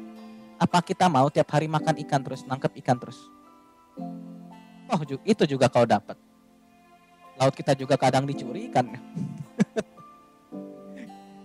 [0.63, 3.19] apa kita mau tiap hari makan ikan terus, nangkep ikan terus?
[4.87, 6.15] Oh, itu juga kau dapat.
[7.37, 8.87] Laut kita juga kadang dicuri ikan.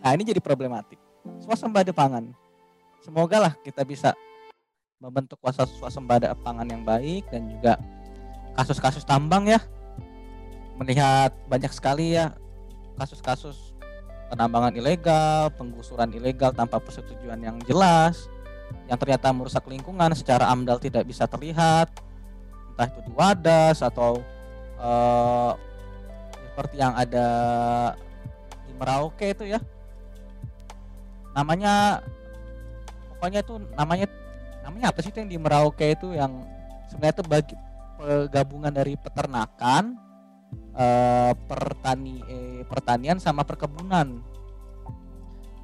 [0.01, 1.01] nah, ini jadi problematik.
[1.41, 2.31] Swasembada pangan.
[3.01, 4.13] Semoga lah kita bisa
[5.01, 5.41] membentuk
[5.81, 7.81] swasembada pangan yang baik dan juga
[8.53, 9.57] kasus-kasus tambang ya.
[10.77, 12.37] Melihat banyak sekali ya
[13.01, 13.73] kasus-kasus
[14.29, 18.29] penambangan ilegal, penggusuran ilegal tanpa persetujuan yang jelas,
[18.87, 21.91] yang ternyata merusak lingkungan secara AMDAL tidak bisa terlihat,
[22.81, 24.17] entah itu di Wadas atau
[24.81, 25.53] uh,
[26.49, 27.27] seperti yang ada
[28.65, 29.61] di Merauke itu ya.
[31.37, 32.01] Namanya
[33.13, 34.09] pokoknya itu namanya
[34.65, 36.41] namanya apa sih itu yang di Merauke itu yang
[36.89, 37.55] sebenarnya itu bagi
[38.33, 39.93] gabungan dari peternakan,
[40.73, 44.25] uh, pertani eh, pertanian sama perkebunan.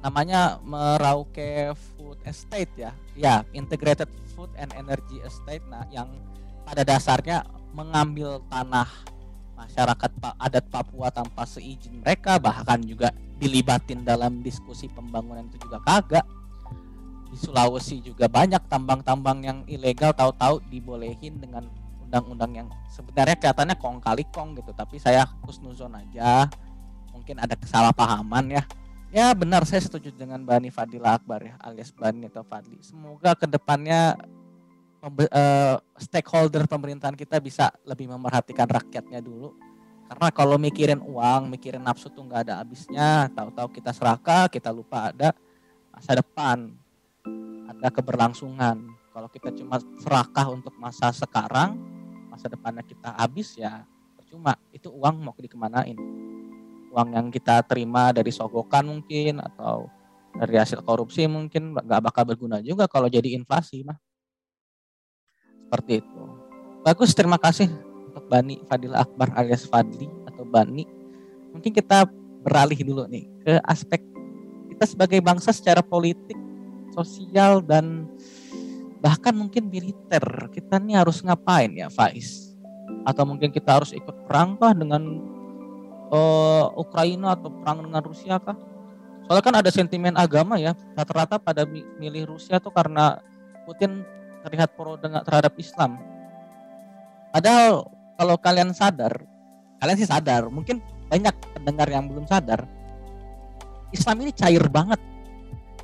[0.06, 2.94] Namanya Merauke Food Estate ya.
[3.18, 4.06] Ya, Integrated
[4.38, 6.06] Food and Energy Estate nah yang
[6.68, 8.84] pada dasarnya mengambil tanah
[9.56, 13.08] masyarakat adat Papua tanpa seizin mereka bahkan juga
[13.40, 16.28] dilibatin dalam diskusi pembangunan itu juga kagak.
[17.32, 21.64] Di Sulawesi juga banyak tambang-tambang yang ilegal tahu-tahu dibolehin dengan
[22.04, 24.72] undang-undang yang sebenarnya kelihatannya kong kali kong gitu.
[24.76, 25.24] Tapi saya
[25.64, 26.48] nuzon aja.
[27.16, 28.62] Mungkin ada kesalahpahaman ya.
[29.08, 32.80] Ya benar saya setuju dengan Bani Fadila Akbar ya alias Bani atau Fadli.
[32.84, 34.16] Semoga ke depannya
[35.02, 39.54] uh, stakeholder pemerintahan kita bisa lebih memerhatikan rakyatnya dulu.
[40.08, 43.28] Karena kalau mikirin uang mikirin nafsu tuh nggak ada habisnya.
[43.30, 45.36] Tahu-tahu kita serakah kita lupa ada
[45.92, 46.72] masa depan
[47.68, 48.88] ada keberlangsungan.
[49.12, 51.76] Kalau kita cuma serakah untuk masa sekarang
[52.32, 53.84] masa depannya kita habis ya
[54.16, 54.56] percuma.
[54.72, 55.98] Itu uang mau dikemanain?
[56.88, 59.92] Uang yang kita terima dari sogokan mungkin atau
[60.32, 63.98] dari hasil korupsi mungkin nggak bakal berguna juga kalau jadi inflasi mah
[65.68, 66.22] seperti itu.
[66.80, 67.68] Bagus terima kasih
[68.08, 70.88] untuk Bani Fadil Akbar alias Fadli atau Bani.
[71.52, 72.08] Mungkin kita
[72.40, 74.00] beralih dulu nih ke aspek
[74.72, 76.40] kita sebagai bangsa secara politik
[76.96, 78.08] sosial dan
[79.04, 80.24] bahkan mungkin militer.
[80.48, 82.56] Kita nih harus ngapain ya Faiz?
[83.04, 85.04] Atau mungkin kita harus ikut perang kah dengan
[86.08, 88.56] uh, Ukraina atau perang dengan Rusia kah?
[89.28, 91.68] Soalnya kan ada sentimen agama ya rata-rata pada
[92.00, 93.20] milih Rusia tuh karena
[93.68, 94.00] Putin
[94.44, 95.98] terlihat pro dengan terhadap Islam
[97.34, 99.22] padahal kalau kalian sadar
[99.78, 102.66] kalian sih sadar mungkin banyak pendengar yang belum sadar
[103.94, 105.00] Islam ini cair banget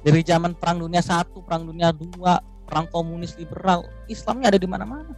[0.05, 5.13] dari zaman perang dunia satu perang dunia dua perang komunis liberal, Islamnya ada di mana-mana.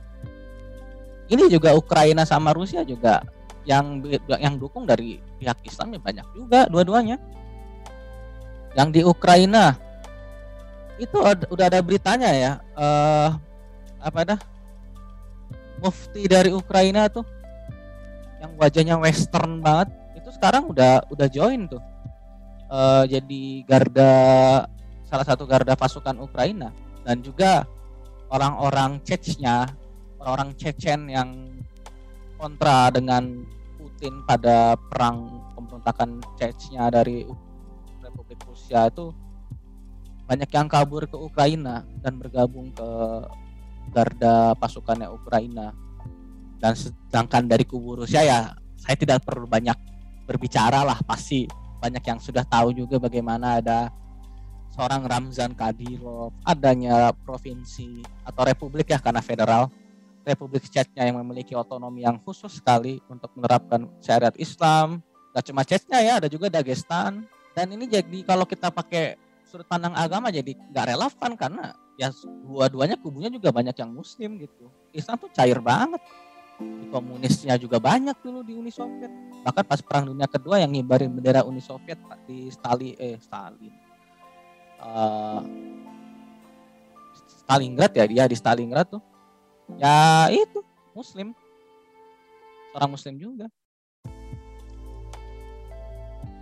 [1.26, 3.22] Ini juga Ukraina sama Rusia juga
[3.66, 4.02] yang
[4.38, 7.18] yang dukung dari pihak Islamnya banyak juga dua-duanya.
[8.76, 9.74] Yang di Ukraina
[10.96, 13.36] itu ada, udah ada beritanya ya, uh,
[14.00, 14.40] apa dah?
[15.80, 17.24] Mufti dari Ukraina tuh
[18.40, 21.80] yang wajahnya western banget itu sekarang udah udah join tuh
[22.72, 24.12] uh, jadi garda
[25.06, 26.72] salah satu garda pasukan Ukraina
[27.06, 27.62] dan juga
[28.30, 29.70] orang-orang Chechnya,
[30.18, 31.30] orang-orang Chechen yang
[32.36, 33.46] kontra dengan
[33.78, 37.22] Putin pada perang pemberontakan Chechnya dari
[38.02, 39.14] Republik Rusia itu
[40.26, 42.88] banyak yang kabur ke Ukraina dan bergabung ke
[43.94, 45.70] garda pasukannya Ukraina.
[46.58, 49.76] Dan sedangkan dari kubu Rusia ya saya tidak perlu banyak
[50.26, 51.46] berbicara lah pasti
[51.78, 53.94] banyak yang sudah tahu juga bagaimana ada
[54.74, 59.72] seorang Ramzan Kadyrov, adanya provinsi atau republik ya karena federal,
[60.26, 65.00] Republik Chechnya yang memiliki otonomi yang khusus sekali untuk menerapkan syariat Islam.
[65.32, 67.24] Gak cuma Chechnya ya, ada juga Dagestan.
[67.54, 69.16] Dan ini jadi kalau kita pakai
[69.46, 71.64] sudut pandang agama jadi nggak relevan karena
[71.96, 72.10] ya
[72.44, 74.68] dua-duanya kubunya juga banyak yang muslim gitu.
[74.92, 76.02] Islam tuh cair banget.
[76.56, 79.12] Di komunisnya juga banyak dulu di Uni Soviet.
[79.44, 83.86] Bahkan pas Perang Dunia Kedua yang ngibarin bendera Uni Soviet di Stalin eh Stalin
[84.80, 85.40] uh,
[87.46, 89.02] Stalingrad ya dia di Stalingrad tuh
[89.78, 90.60] ya itu
[90.94, 91.34] muslim
[92.72, 93.46] seorang muslim juga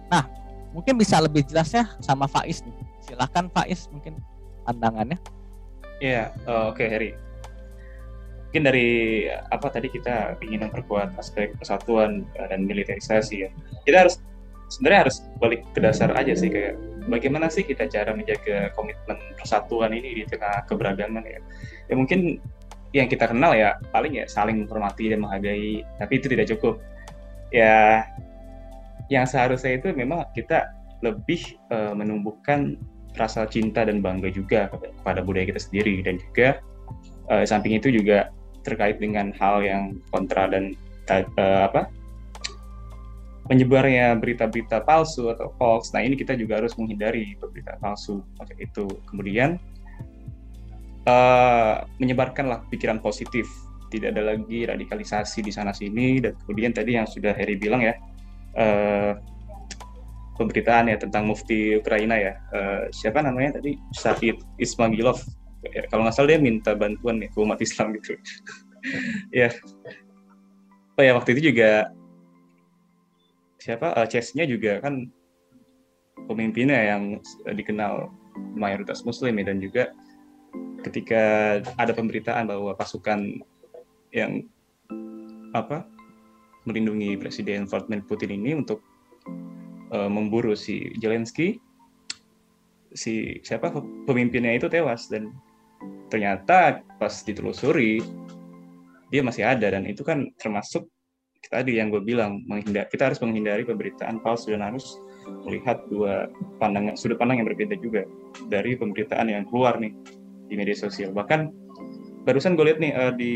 [0.09, 0.29] nah
[0.73, 4.19] mungkin bisa lebih jelasnya sama Faiz nih silahkan Faiz mungkin
[4.65, 5.21] pandangannya.
[6.01, 7.11] Iya yeah, oke okay, Harry.
[8.51, 8.91] Mungkin dari
[9.51, 13.51] apa tadi kita ingin memperkuat aspek persatuan dan militerisasi ya.
[13.83, 14.23] Kita harus
[14.71, 16.79] sebenarnya harus balik ke dasar aja sih kayak
[17.11, 21.41] bagaimana sih kita cara menjaga komitmen persatuan ini di tengah keberagaman ya.
[21.91, 22.39] Ya mungkin
[22.95, 26.79] yang kita kenal ya paling ya saling menghormati dan menghargai tapi itu tidak cukup.
[27.51, 28.07] Ya
[29.13, 30.73] yang seharusnya itu memang kita
[31.05, 32.79] lebih uh, menumbuhkan
[33.15, 36.59] rasa cinta dan bangga juga kepada budaya kita sendiri dan juga
[37.31, 38.31] uh, samping itu juga
[38.67, 40.75] terkait dengan hal yang kontra dan
[41.11, 41.87] uh, apa
[43.53, 45.93] menyebarnya berita-berita palsu atau hoax.
[45.93, 48.89] Nah ini kita juga harus menghindari berita palsu macam itu.
[49.05, 49.61] Kemudian
[51.05, 53.45] uh, menyebarkanlah pikiran positif,
[53.93, 56.25] tidak ada lagi radikalisasi di sana sini.
[56.25, 57.95] Dan kemudian tadi yang sudah Harry bilang ya,
[58.57, 59.13] uh,
[60.35, 65.19] pemberitaan ya tentang Mufti Ukraina ya, uh, siapa namanya tadi Said Ismagilov.
[65.65, 68.19] Ya, kalau nggak salah dia minta bantuan nih ke umat Islam gitu.
[69.41, 69.49] ya.
[70.95, 71.89] Oh ya waktu itu juga
[73.59, 75.09] siapa uh, chessnya juga kan
[76.29, 77.03] pemimpinnya yang
[77.57, 78.13] dikenal
[78.55, 79.91] mayoritas muslim ya dan juga
[80.85, 81.23] ketika
[81.81, 83.41] ada pemberitaan bahwa pasukan
[84.13, 84.45] yang
[85.57, 85.89] apa
[86.69, 88.85] melindungi Presiden Vladimir Putin ini untuk
[89.93, 91.59] uh, memburu si Zelensky.
[92.95, 93.75] Si siapa?
[94.07, 95.35] Pemimpinnya itu tewas dan
[96.09, 98.01] ternyata pas ditelusuri
[99.11, 100.87] dia masih ada dan itu kan termasuk
[101.51, 104.97] tadi yang gue bilang menghindar kita harus menghindari pemberitaan palsu dan harus
[105.45, 106.29] melihat dua
[106.61, 108.09] pandangan sudut pandang yang berbeda juga
[108.49, 109.93] dari pemberitaan yang keluar nih
[110.49, 111.13] di media sosial.
[111.13, 111.53] Bahkan
[112.25, 113.33] barusan gue lihat nih uh, di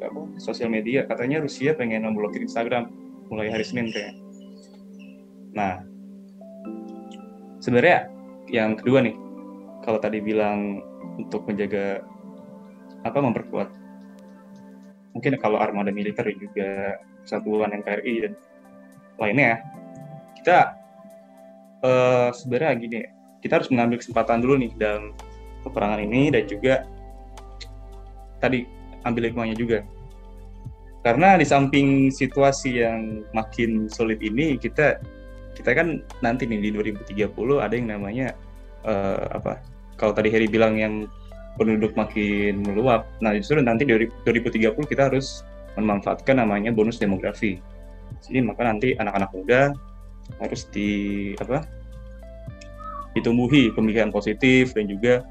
[0.00, 2.92] apa sosial media katanya Rusia pengen memblokir Instagram
[3.32, 4.25] mulai hari Senin kayak
[5.56, 5.80] nah
[7.64, 8.12] sebenarnya
[8.52, 9.16] yang kedua nih
[9.82, 10.84] kalau tadi bilang
[11.16, 12.04] untuk menjaga
[13.02, 13.72] apa memperkuat
[15.16, 18.32] mungkin kalau armada militer juga satuan NKRI dan
[19.16, 19.64] lainnya
[20.36, 20.76] kita
[21.80, 23.00] uh, sebenarnya gini
[23.40, 25.16] kita harus mengambil kesempatan dulu nih dalam
[25.66, 26.74] peperangan ini dan juga
[28.38, 28.66] tadi
[29.06, 29.78] ambil hikmahnya juga.
[31.06, 34.98] Karena di samping situasi yang makin sulit ini kita
[35.56, 38.36] kita kan nanti nih di 2030 ada yang namanya
[38.84, 39.58] uh, apa
[39.96, 41.08] kalau tadi Heri bilang yang
[41.56, 45.40] penduduk makin meluap nah justru nanti 2030 kita harus
[45.76, 47.60] memanfaatkan namanya bonus demografi.
[48.24, 49.60] Jadi maka nanti anak-anak muda
[50.42, 50.90] harus di
[51.38, 51.62] apa
[53.14, 55.22] ditumbuhi pemikiran positif dan juga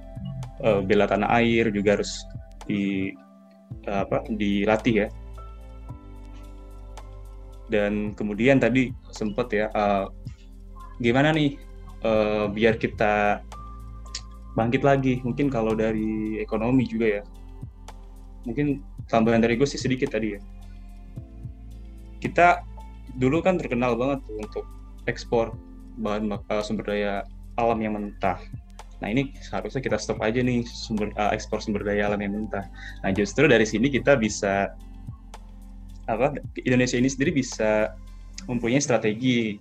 [0.63, 2.23] uh, bela tanah air juga harus
[2.69, 3.11] di
[3.89, 5.07] apa dilatih ya.
[7.72, 10.09] Dan kemudian tadi sempat ya uh,
[11.01, 11.57] gimana nih
[12.05, 13.41] uh, biar kita
[14.55, 15.20] bangkit lagi.
[15.26, 17.24] Mungkin kalau dari ekonomi juga ya.
[18.45, 20.41] Mungkin tambahan dari gue sih sedikit tadi ya.
[22.22, 22.61] Kita
[23.18, 24.66] dulu kan terkenal banget tuh untuk
[25.05, 25.53] ekspor
[26.01, 27.24] bahan bakal sumber daya
[27.55, 28.39] alam yang mentah.
[28.99, 32.68] Nah ini seharusnya kita stop aja nih sumber uh, ekspor sumber daya alam yang mentah.
[33.03, 34.76] Nah justru dari sini kita bisa
[36.06, 37.93] apa Indonesia ini sendiri bisa
[38.45, 39.58] mempunyai strategi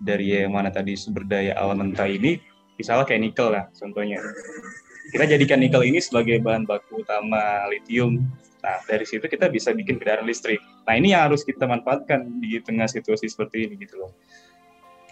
[0.00, 2.40] dari yang mana tadi sumber daya alam mentah ini
[2.80, 4.22] misalnya kayak nikel lah contohnya
[5.10, 8.22] kita jadikan nikel ini sebagai bahan baku utama litium.
[8.62, 10.62] Nah, dari situ kita bisa bikin kendaraan listrik.
[10.86, 14.12] Nah, ini yang harus kita manfaatkan di tengah situasi seperti ini gitu loh.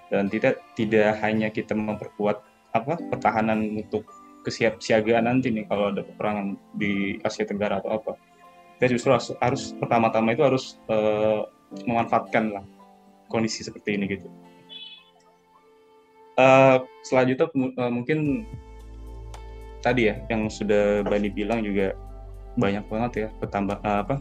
[0.09, 2.41] Dan tidak tidak hanya kita memperkuat
[2.73, 4.07] apa pertahanan untuk
[4.47, 8.13] kesiapsiagaan nanti nih kalau ada peperangan di Asia Tenggara atau apa.
[8.79, 11.43] Kita justru harus, harus pertama-tama itu harus uh,
[11.83, 12.65] memanfaatkan lah
[13.27, 14.31] kondisi seperti ini gitu.
[16.39, 18.47] Uh, selanjutnya uh, mungkin
[19.83, 21.95] tadi ya yang sudah Bani bilang juga
[22.59, 24.17] banyak banget ya petambang eh, apa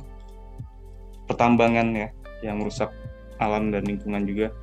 [1.26, 2.10] pertambangan ya
[2.46, 2.94] yang rusak
[3.42, 4.54] alam dan lingkungan juga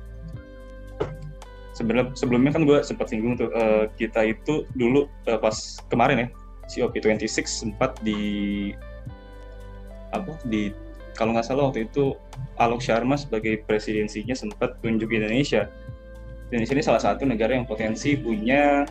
[1.75, 5.55] sebenarnya sebelumnya kan gue sempat singgung tuh uh, kita itu dulu uh, pas
[5.91, 6.27] kemarin ya
[6.71, 8.71] COP26 sempat di
[10.19, 10.71] apa di
[11.15, 12.15] kalau nggak salah waktu itu
[12.59, 15.67] Alok Sharma sebagai presidensinya sempat tunjuk Indonesia
[16.53, 18.85] Indonesia ini salah satu negara yang potensi punya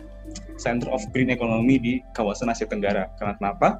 [0.59, 3.11] center of green economy di kawasan Asia Tenggara.
[3.19, 3.79] Karena kenapa?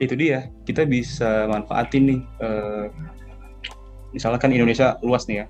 [0.00, 2.86] Itu dia, kita bisa manfaatin nih, uh,
[4.12, 5.46] misalkan Indonesia luas nih ya,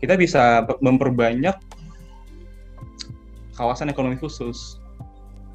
[0.00, 1.52] kita bisa memperbanyak
[3.52, 4.79] kawasan ekonomi khusus.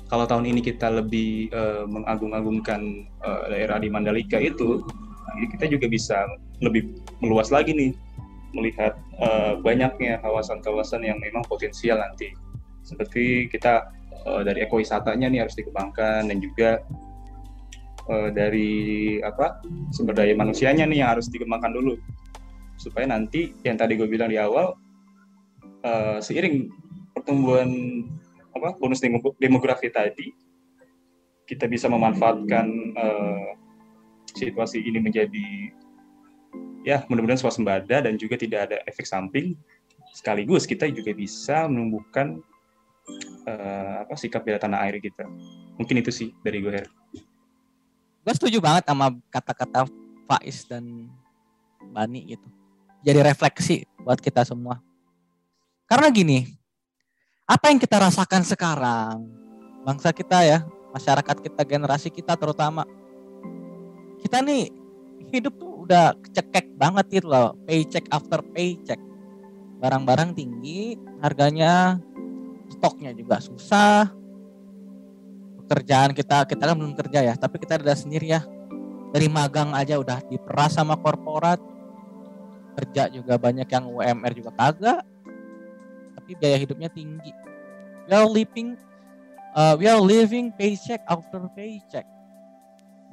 [0.06, 4.86] Kalau tahun ini kita lebih uh, mengagung-agungkan uh, daerah di Mandalika itu,
[5.26, 6.30] nah, kita juga bisa
[6.62, 7.92] lebih meluas lagi nih
[8.56, 12.32] melihat uh, banyaknya kawasan-kawasan yang memang potensial nanti.
[12.86, 13.90] Seperti kita
[14.30, 16.86] uh, dari ekowisatanya nih harus dikembangkan dan juga
[18.10, 19.60] uh, dari apa
[19.92, 21.98] sumber daya manusianya nih yang harus dikembangkan dulu
[22.76, 24.76] supaya nanti yang tadi gue bilang di awal
[25.88, 26.68] uh, seiring
[27.16, 28.04] pertumbuhan
[28.56, 29.04] apa bonus
[29.38, 30.32] demografi tadi
[31.46, 33.50] kita bisa memanfaatkan uh,
[34.34, 35.70] situasi ini menjadi
[36.82, 39.54] ya mudah-mudahan swasembada dan juga tidak ada efek samping
[40.16, 42.40] sekaligus kita juga bisa menumbuhkan
[43.46, 45.28] uh, apa sikap bela tanah air kita.
[45.76, 46.82] Mungkin itu sih dari gue.
[48.26, 49.86] Gue setuju banget sama kata-kata
[50.26, 51.12] Faiz dan
[51.94, 52.48] Bani gitu.
[53.06, 54.82] Jadi refleksi buat kita semua.
[55.86, 56.50] Karena gini,
[57.46, 59.30] apa yang kita rasakan sekarang,
[59.86, 62.90] bangsa kita ya, masyarakat kita, generasi kita terutama,
[64.18, 64.74] kita nih
[65.30, 68.98] hidup tuh udah kecekek banget gitu loh, paycheck after paycheck.
[69.78, 72.02] Barang-barang tinggi, harganya,
[72.74, 74.10] stoknya juga susah.
[75.66, 78.42] Pekerjaan kita, kita kan belum kerja ya, tapi kita ada sendiri ya.
[79.14, 81.62] Dari magang aja udah diperas sama korporat,
[82.82, 85.15] kerja juga banyak yang UMR juga kagak
[86.26, 87.30] tapi biaya hidupnya tinggi.
[88.10, 88.82] We are living
[89.54, 92.10] uh, we are living paycheck after paycheck.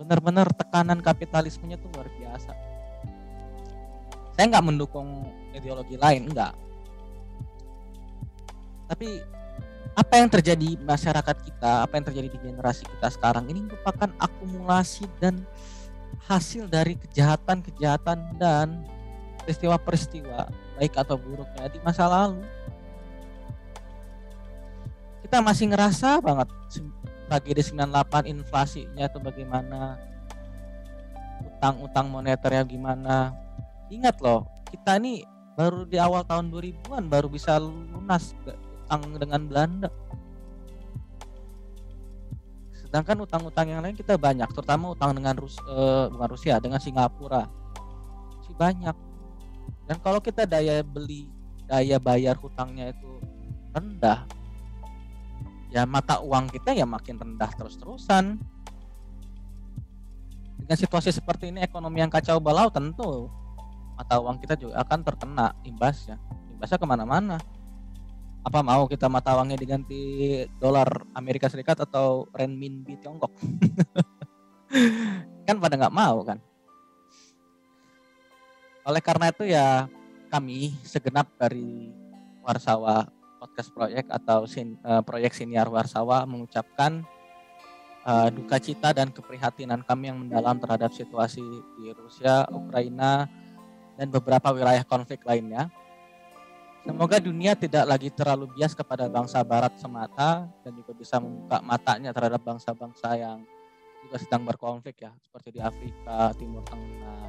[0.00, 2.56] Benar-benar tekanan kapitalismenya tuh luar biasa.
[4.32, 6.56] Saya nggak mendukung ideologi lain enggak
[8.92, 9.24] tapi
[9.96, 15.08] apa yang terjadi masyarakat kita, apa yang terjadi di generasi kita sekarang ini merupakan akumulasi
[15.16, 15.48] dan
[16.28, 18.84] hasil dari kejahatan-kejahatan dan
[19.42, 20.44] peristiwa-peristiwa
[20.76, 22.44] baik atau buruknya di masa lalu
[25.32, 26.44] kita masih ngerasa banget
[27.24, 29.96] tragedi 98 inflasinya itu bagaimana
[31.40, 33.32] utang-utang moneternya gimana.
[33.88, 35.24] Ingat loh kita ini
[35.56, 39.88] baru di awal tahun 2000-an baru bisa lunas utang dengan Belanda.
[42.76, 47.48] Sedangkan utang-utang yang lain kita banyak terutama utang dengan Rus uh, bukan Rusia dengan Singapura.
[48.44, 48.96] Sih banyak.
[49.88, 51.24] Dan kalau kita daya beli,
[51.64, 53.16] daya bayar hutangnya itu
[53.72, 54.28] rendah,
[55.72, 58.36] ya mata uang kita ya makin rendah terus-terusan.
[60.62, 63.32] Dengan situasi seperti ini ekonomi yang kacau balau tentu
[63.96, 66.20] mata uang kita juga akan terkena imbasnya.
[66.52, 67.40] Imbasnya ke mana-mana.
[68.44, 73.32] Apa mau kita mata uangnya diganti dolar Amerika Serikat atau renminbi Tiongkok?
[75.48, 76.38] kan pada nggak mau kan?
[78.82, 79.86] Oleh karena itu ya
[80.28, 81.94] kami segenap dari
[82.42, 83.06] Warsawa
[83.42, 87.02] Podcast Project atau sin, uh, proyek Siniar Warsawa mengucapkan
[88.06, 91.42] uh, duka cita dan keprihatinan kami yang mendalam terhadap situasi
[91.74, 93.26] di Rusia, Ukraina,
[93.98, 95.66] dan beberapa wilayah konflik lainnya.
[96.86, 102.14] Semoga dunia tidak lagi terlalu bias kepada bangsa Barat semata dan juga bisa membuka matanya
[102.14, 103.42] terhadap bangsa-bangsa yang
[104.06, 107.26] juga sedang berkonflik ya, seperti di Afrika, Timur Tengah,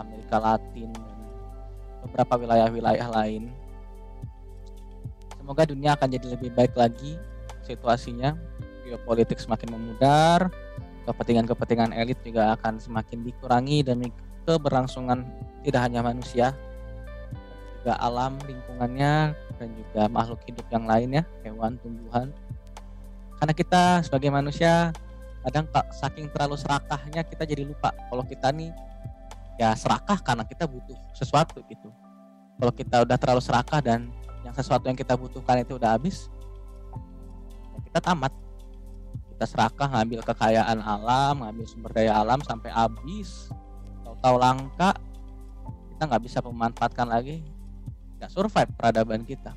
[0.00, 1.18] Amerika Latin dan
[2.04, 3.61] beberapa wilayah-wilayah lain.
[5.42, 7.18] Semoga dunia akan jadi lebih baik lagi
[7.66, 8.38] situasinya,
[8.86, 10.46] geopolitik semakin memudar,
[11.02, 14.14] kepentingan-kepentingan elit juga akan semakin dikurangi demi
[14.46, 15.26] keberlangsungan
[15.66, 16.54] tidak hanya manusia,
[17.82, 22.30] juga alam lingkungannya dan juga makhluk hidup yang lainnya, hewan, tumbuhan.
[23.42, 24.94] Karena kita sebagai manusia
[25.42, 27.90] kadang saking terlalu serakahnya kita jadi lupa.
[27.90, 28.70] Kalau kita nih
[29.58, 31.90] ya serakah karena kita butuh sesuatu gitu.
[32.62, 34.06] Kalau kita udah terlalu serakah dan
[34.52, 36.28] yang sesuatu yang kita butuhkan itu udah habis
[37.72, 38.32] ya kita tamat.
[39.32, 43.48] Kita serakah ngambil kekayaan alam ngambil sumber daya alam sampai habis.
[44.04, 44.92] Tahu-tahu langka
[45.96, 47.40] kita nggak bisa memanfaatkan lagi.
[48.20, 49.56] Nggak survive peradaban kita.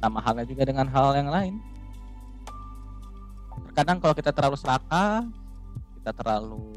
[0.00, 1.60] Sama halnya juga dengan hal yang lain.
[3.68, 5.28] Terkadang kalau kita terlalu serakah
[6.00, 6.72] kita terlalu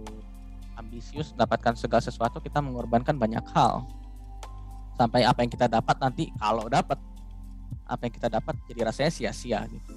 [0.75, 3.87] ambisius mendapatkan segala sesuatu kita mengorbankan banyak hal
[5.01, 7.01] sampai apa yang kita dapat nanti kalau dapat
[7.89, 9.93] apa yang kita dapat jadi rasanya sia-sia gitu.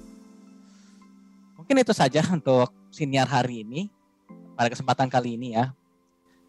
[1.61, 3.93] Mungkin itu saja untuk siniar hari ini
[4.57, 5.71] pada kesempatan kali ini ya.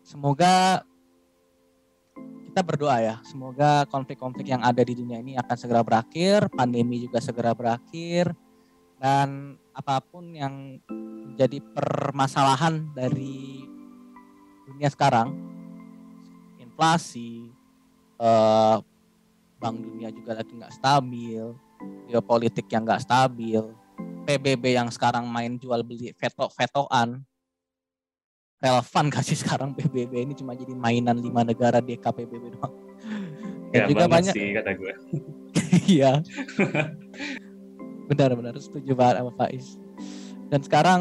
[0.00, 0.80] Semoga
[2.56, 7.20] kita berdoa ya semoga konflik-konflik yang ada di dunia ini akan segera berakhir pandemi juga
[7.20, 8.32] segera berakhir
[8.96, 13.60] dan apa pun yang menjadi permasalahan dari
[14.64, 15.36] dunia sekarang
[16.56, 17.52] inflasi
[18.20, 18.80] uh,
[19.56, 21.44] bank dunia juga lagi nggak stabil
[22.08, 23.62] geopolitik yang nggak stabil
[24.26, 27.24] PBB yang sekarang main jual beli veto vetoan
[28.60, 32.74] relevan kasih sekarang PBB ini cuma jadi mainan lima negara di KPBB doang?
[33.72, 34.94] Dan ya, juga banyak sih kata gue.
[35.86, 36.22] Iya.
[38.10, 39.66] Benar-benar setuju banget sama Faiz.
[40.46, 41.00] Dan sekarang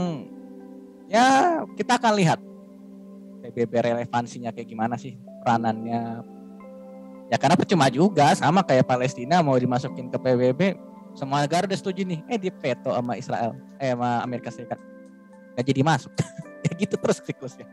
[1.06, 2.40] ya kita akan lihat
[3.46, 5.14] PBB relevansinya kayak gimana sih
[5.46, 6.26] peranannya
[7.30, 10.62] ya karena percuma juga sama kayak Palestina mau dimasukin ke PBB
[11.16, 12.20] semua negara udah setuju nih.
[12.28, 14.78] Eh di veto sama Israel eh sama Amerika Serikat.
[15.56, 16.12] Gak jadi masuk.
[16.66, 17.70] Ya gitu terus siklusnya.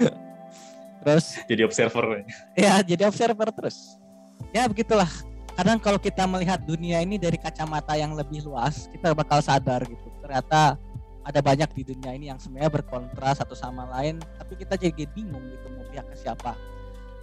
[1.04, 1.36] Terus?
[1.44, 2.24] Jadi observer.
[2.56, 4.00] Ya jadi observer terus.
[4.48, 5.12] Ya begitulah.
[5.52, 10.08] Kadang kalau kita melihat dunia ini dari kacamata yang lebih luas, kita bakal sadar gitu.
[10.24, 10.80] Ternyata
[11.20, 15.44] ada banyak di dunia ini yang sebenarnya berkontra satu sama lain, tapi kita jadi bingung
[15.52, 16.56] gitu mau pihak ke siapa.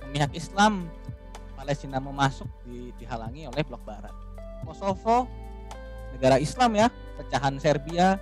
[0.05, 0.85] Memihak Islam,
[1.56, 4.12] Palestina mau masuk di, dihalangi oleh blok barat.
[4.62, 5.26] Kosovo,
[6.14, 6.88] negara Islam ya,
[7.18, 8.20] pecahan Serbia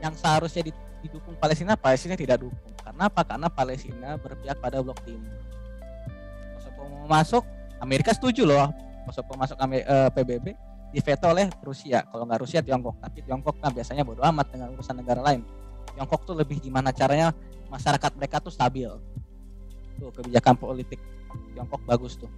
[0.00, 0.66] yang seharusnya
[1.04, 2.74] didukung Palestina, Palestina tidak dukung.
[2.80, 3.22] Karena apa?
[3.22, 5.30] Karena Palestina berpihak pada blok timur.
[6.56, 7.44] Kosovo mau masuk,
[7.78, 8.72] Amerika setuju loh
[9.08, 10.52] masuk masuk uh, PBB
[10.92, 12.04] diveto oleh Rusia.
[12.04, 15.40] Kalau nggak Rusia Tiongkok, tapi Tiongkok kan biasanya bodoh amat dengan urusan negara lain.
[15.96, 17.32] Tiongkok tuh lebih gimana caranya
[17.72, 18.88] masyarakat mereka tuh stabil.
[19.98, 21.00] Tuh kebijakan politik
[21.54, 22.30] Tiongkok bagus tuh.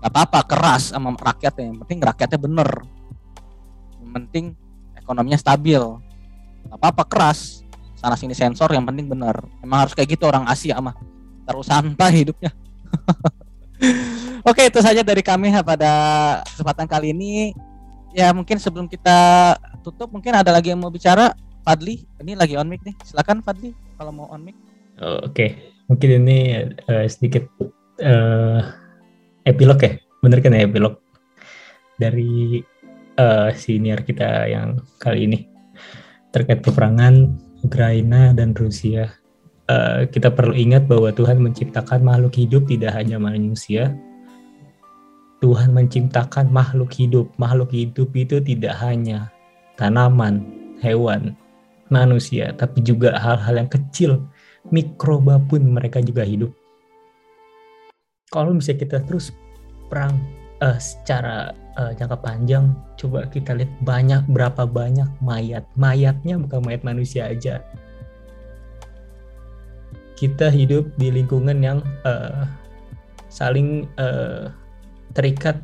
[0.00, 2.70] Gak apa-apa keras sama rakyatnya, yang penting rakyatnya bener.
[3.98, 4.44] Yang penting
[4.94, 5.82] ekonominya stabil.
[6.66, 7.66] Gak apa-apa keras,
[7.96, 9.34] sana sini sensor yang penting bener.
[9.64, 10.94] Emang harus kayak gitu orang Asia mah.
[11.46, 12.50] Terus santai hidupnya.
[14.48, 15.90] Oke, itu saja dari kami pada
[16.54, 17.50] kesempatan kali ini.
[18.14, 19.52] Ya, mungkin sebelum kita
[19.84, 21.34] tutup, mungkin ada lagi yang mau bicara.
[21.66, 22.94] Fadli, ini lagi on mic nih.
[23.02, 24.54] Silakan Fadli kalau mau on mic.
[24.96, 25.50] Oke, okay.
[25.90, 26.38] mungkin ini
[26.86, 27.44] uh, sedikit
[28.02, 28.60] uh,
[29.46, 31.00] epilog ya, bener kan ya epilog
[31.96, 32.60] dari
[33.16, 35.38] uh, senior kita yang kali ini
[36.34, 37.32] terkait peperangan
[37.64, 39.08] Ukraina dan Rusia
[39.70, 43.94] uh, kita perlu ingat bahwa Tuhan menciptakan makhluk hidup tidak hanya manusia.
[45.44, 47.28] Tuhan menciptakan makhluk hidup.
[47.36, 49.28] Makhluk hidup itu tidak hanya
[49.76, 50.40] tanaman,
[50.80, 51.36] hewan,
[51.92, 54.24] manusia, tapi juga hal-hal yang kecil,
[54.72, 56.50] mikroba pun mereka juga hidup.
[58.34, 59.30] Kalau bisa kita terus
[59.86, 60.18] perang
[60.58, 65.62] uh, secara uh, jangka panjang, coba kita lihat banyak berapa banyak mayat.
[65.78, 67.62] Mayatnya bukan mayat manusia aja,
[70.16, 72.48] kita hidup di lingkungan yang uh,
[73.28, 74.48] saling uh,
[75.12, 75.60] terikat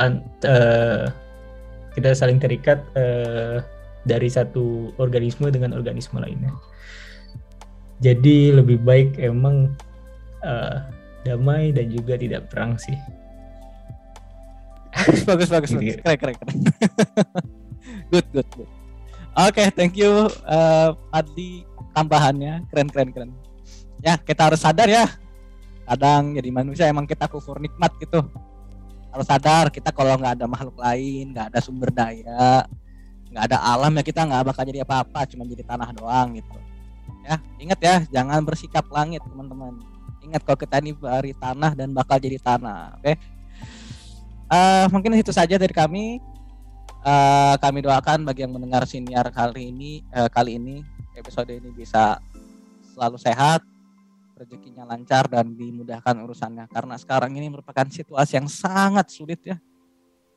[0.00, 1.12] uh,
[1.92, 3.60] kita saling terikat uh,
[4.08, 6.48] dari satu organisme dengan organisme lainnya
[8.00, 9.76] jadi lebih baik emang
[10.40, 10.80] uh,
[11.28, 12.96] damai dan juga tidak perang sih.
[14.98, 15.96] Bagus bagus bagus, bagus.
[16.00, 16.56] keren keren keren.
[18.12, 18.70] Good good good.
[19.36, 22.64] Oke okay, thank you uh, Adi tambahannya.
[22.72, 23.30] Keren keren keren.
[24.00, 25.04] Ya kita harus sadar ya.
[25.84, 28.24] Kadang jadi manusia emang kita kufur nikmat gitu.
[29.12, 32.64] Harus sadar kita kalau nggak ada makhluk lain nggak ada sumber daya
[33.28, 36.56] nggak ada alam ya kita nggak bakal jadi apa-apa cuma jadi tanah doang gitu.
[37.28, 39.76] Ya ingat ya jangan bersikap langit teman-teman
[40.28, 43.04] ingat kalau kita ini dari tanah dan bakal jadi tanah oke?
[43.04, 43.14] Okay?
[44.52, 46.20] uh, eh, mungkin itu saja dari kami.
[46.98, 50.82] Uh, kami doakan bagi yang mendengar siniar kali ini uh, kali ini
[51.14, 52.18] episode ini bisa
[52.90, 53.62] selalu sehat
[54.34, 56.66] rezekinya lancar dan dimudahkan urusannya.
[56.68, 59.56] Karena sekarang ini merupakan situasi yang sangat sulit ya.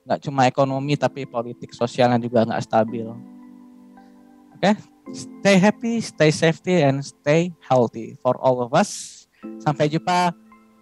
[0.06, 3.10] Nggak cuma ekonomi tapi politik sosialnya juga nggak stabil.
[3.10, 4.62] Oke?
[4.62, 4.76] Okay?
[5.10, 9.21] stay happy stay safety and stay healthy for all of us
[9.62, 10.34] sampai jumpa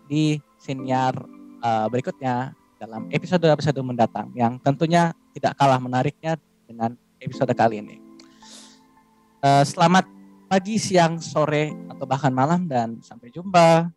[0.10, 1.16] di siniar
[1.64, 7.99] uh, berikutnya dalam episode-episode mendatang yang tentunya tidak kalah menariknya dengan episode kali ini.
[9.43, 10.07] Uh, selamat
[10.49, 13.91] pagi, siang, sore, atau bahkan malam dan sampai jumpa.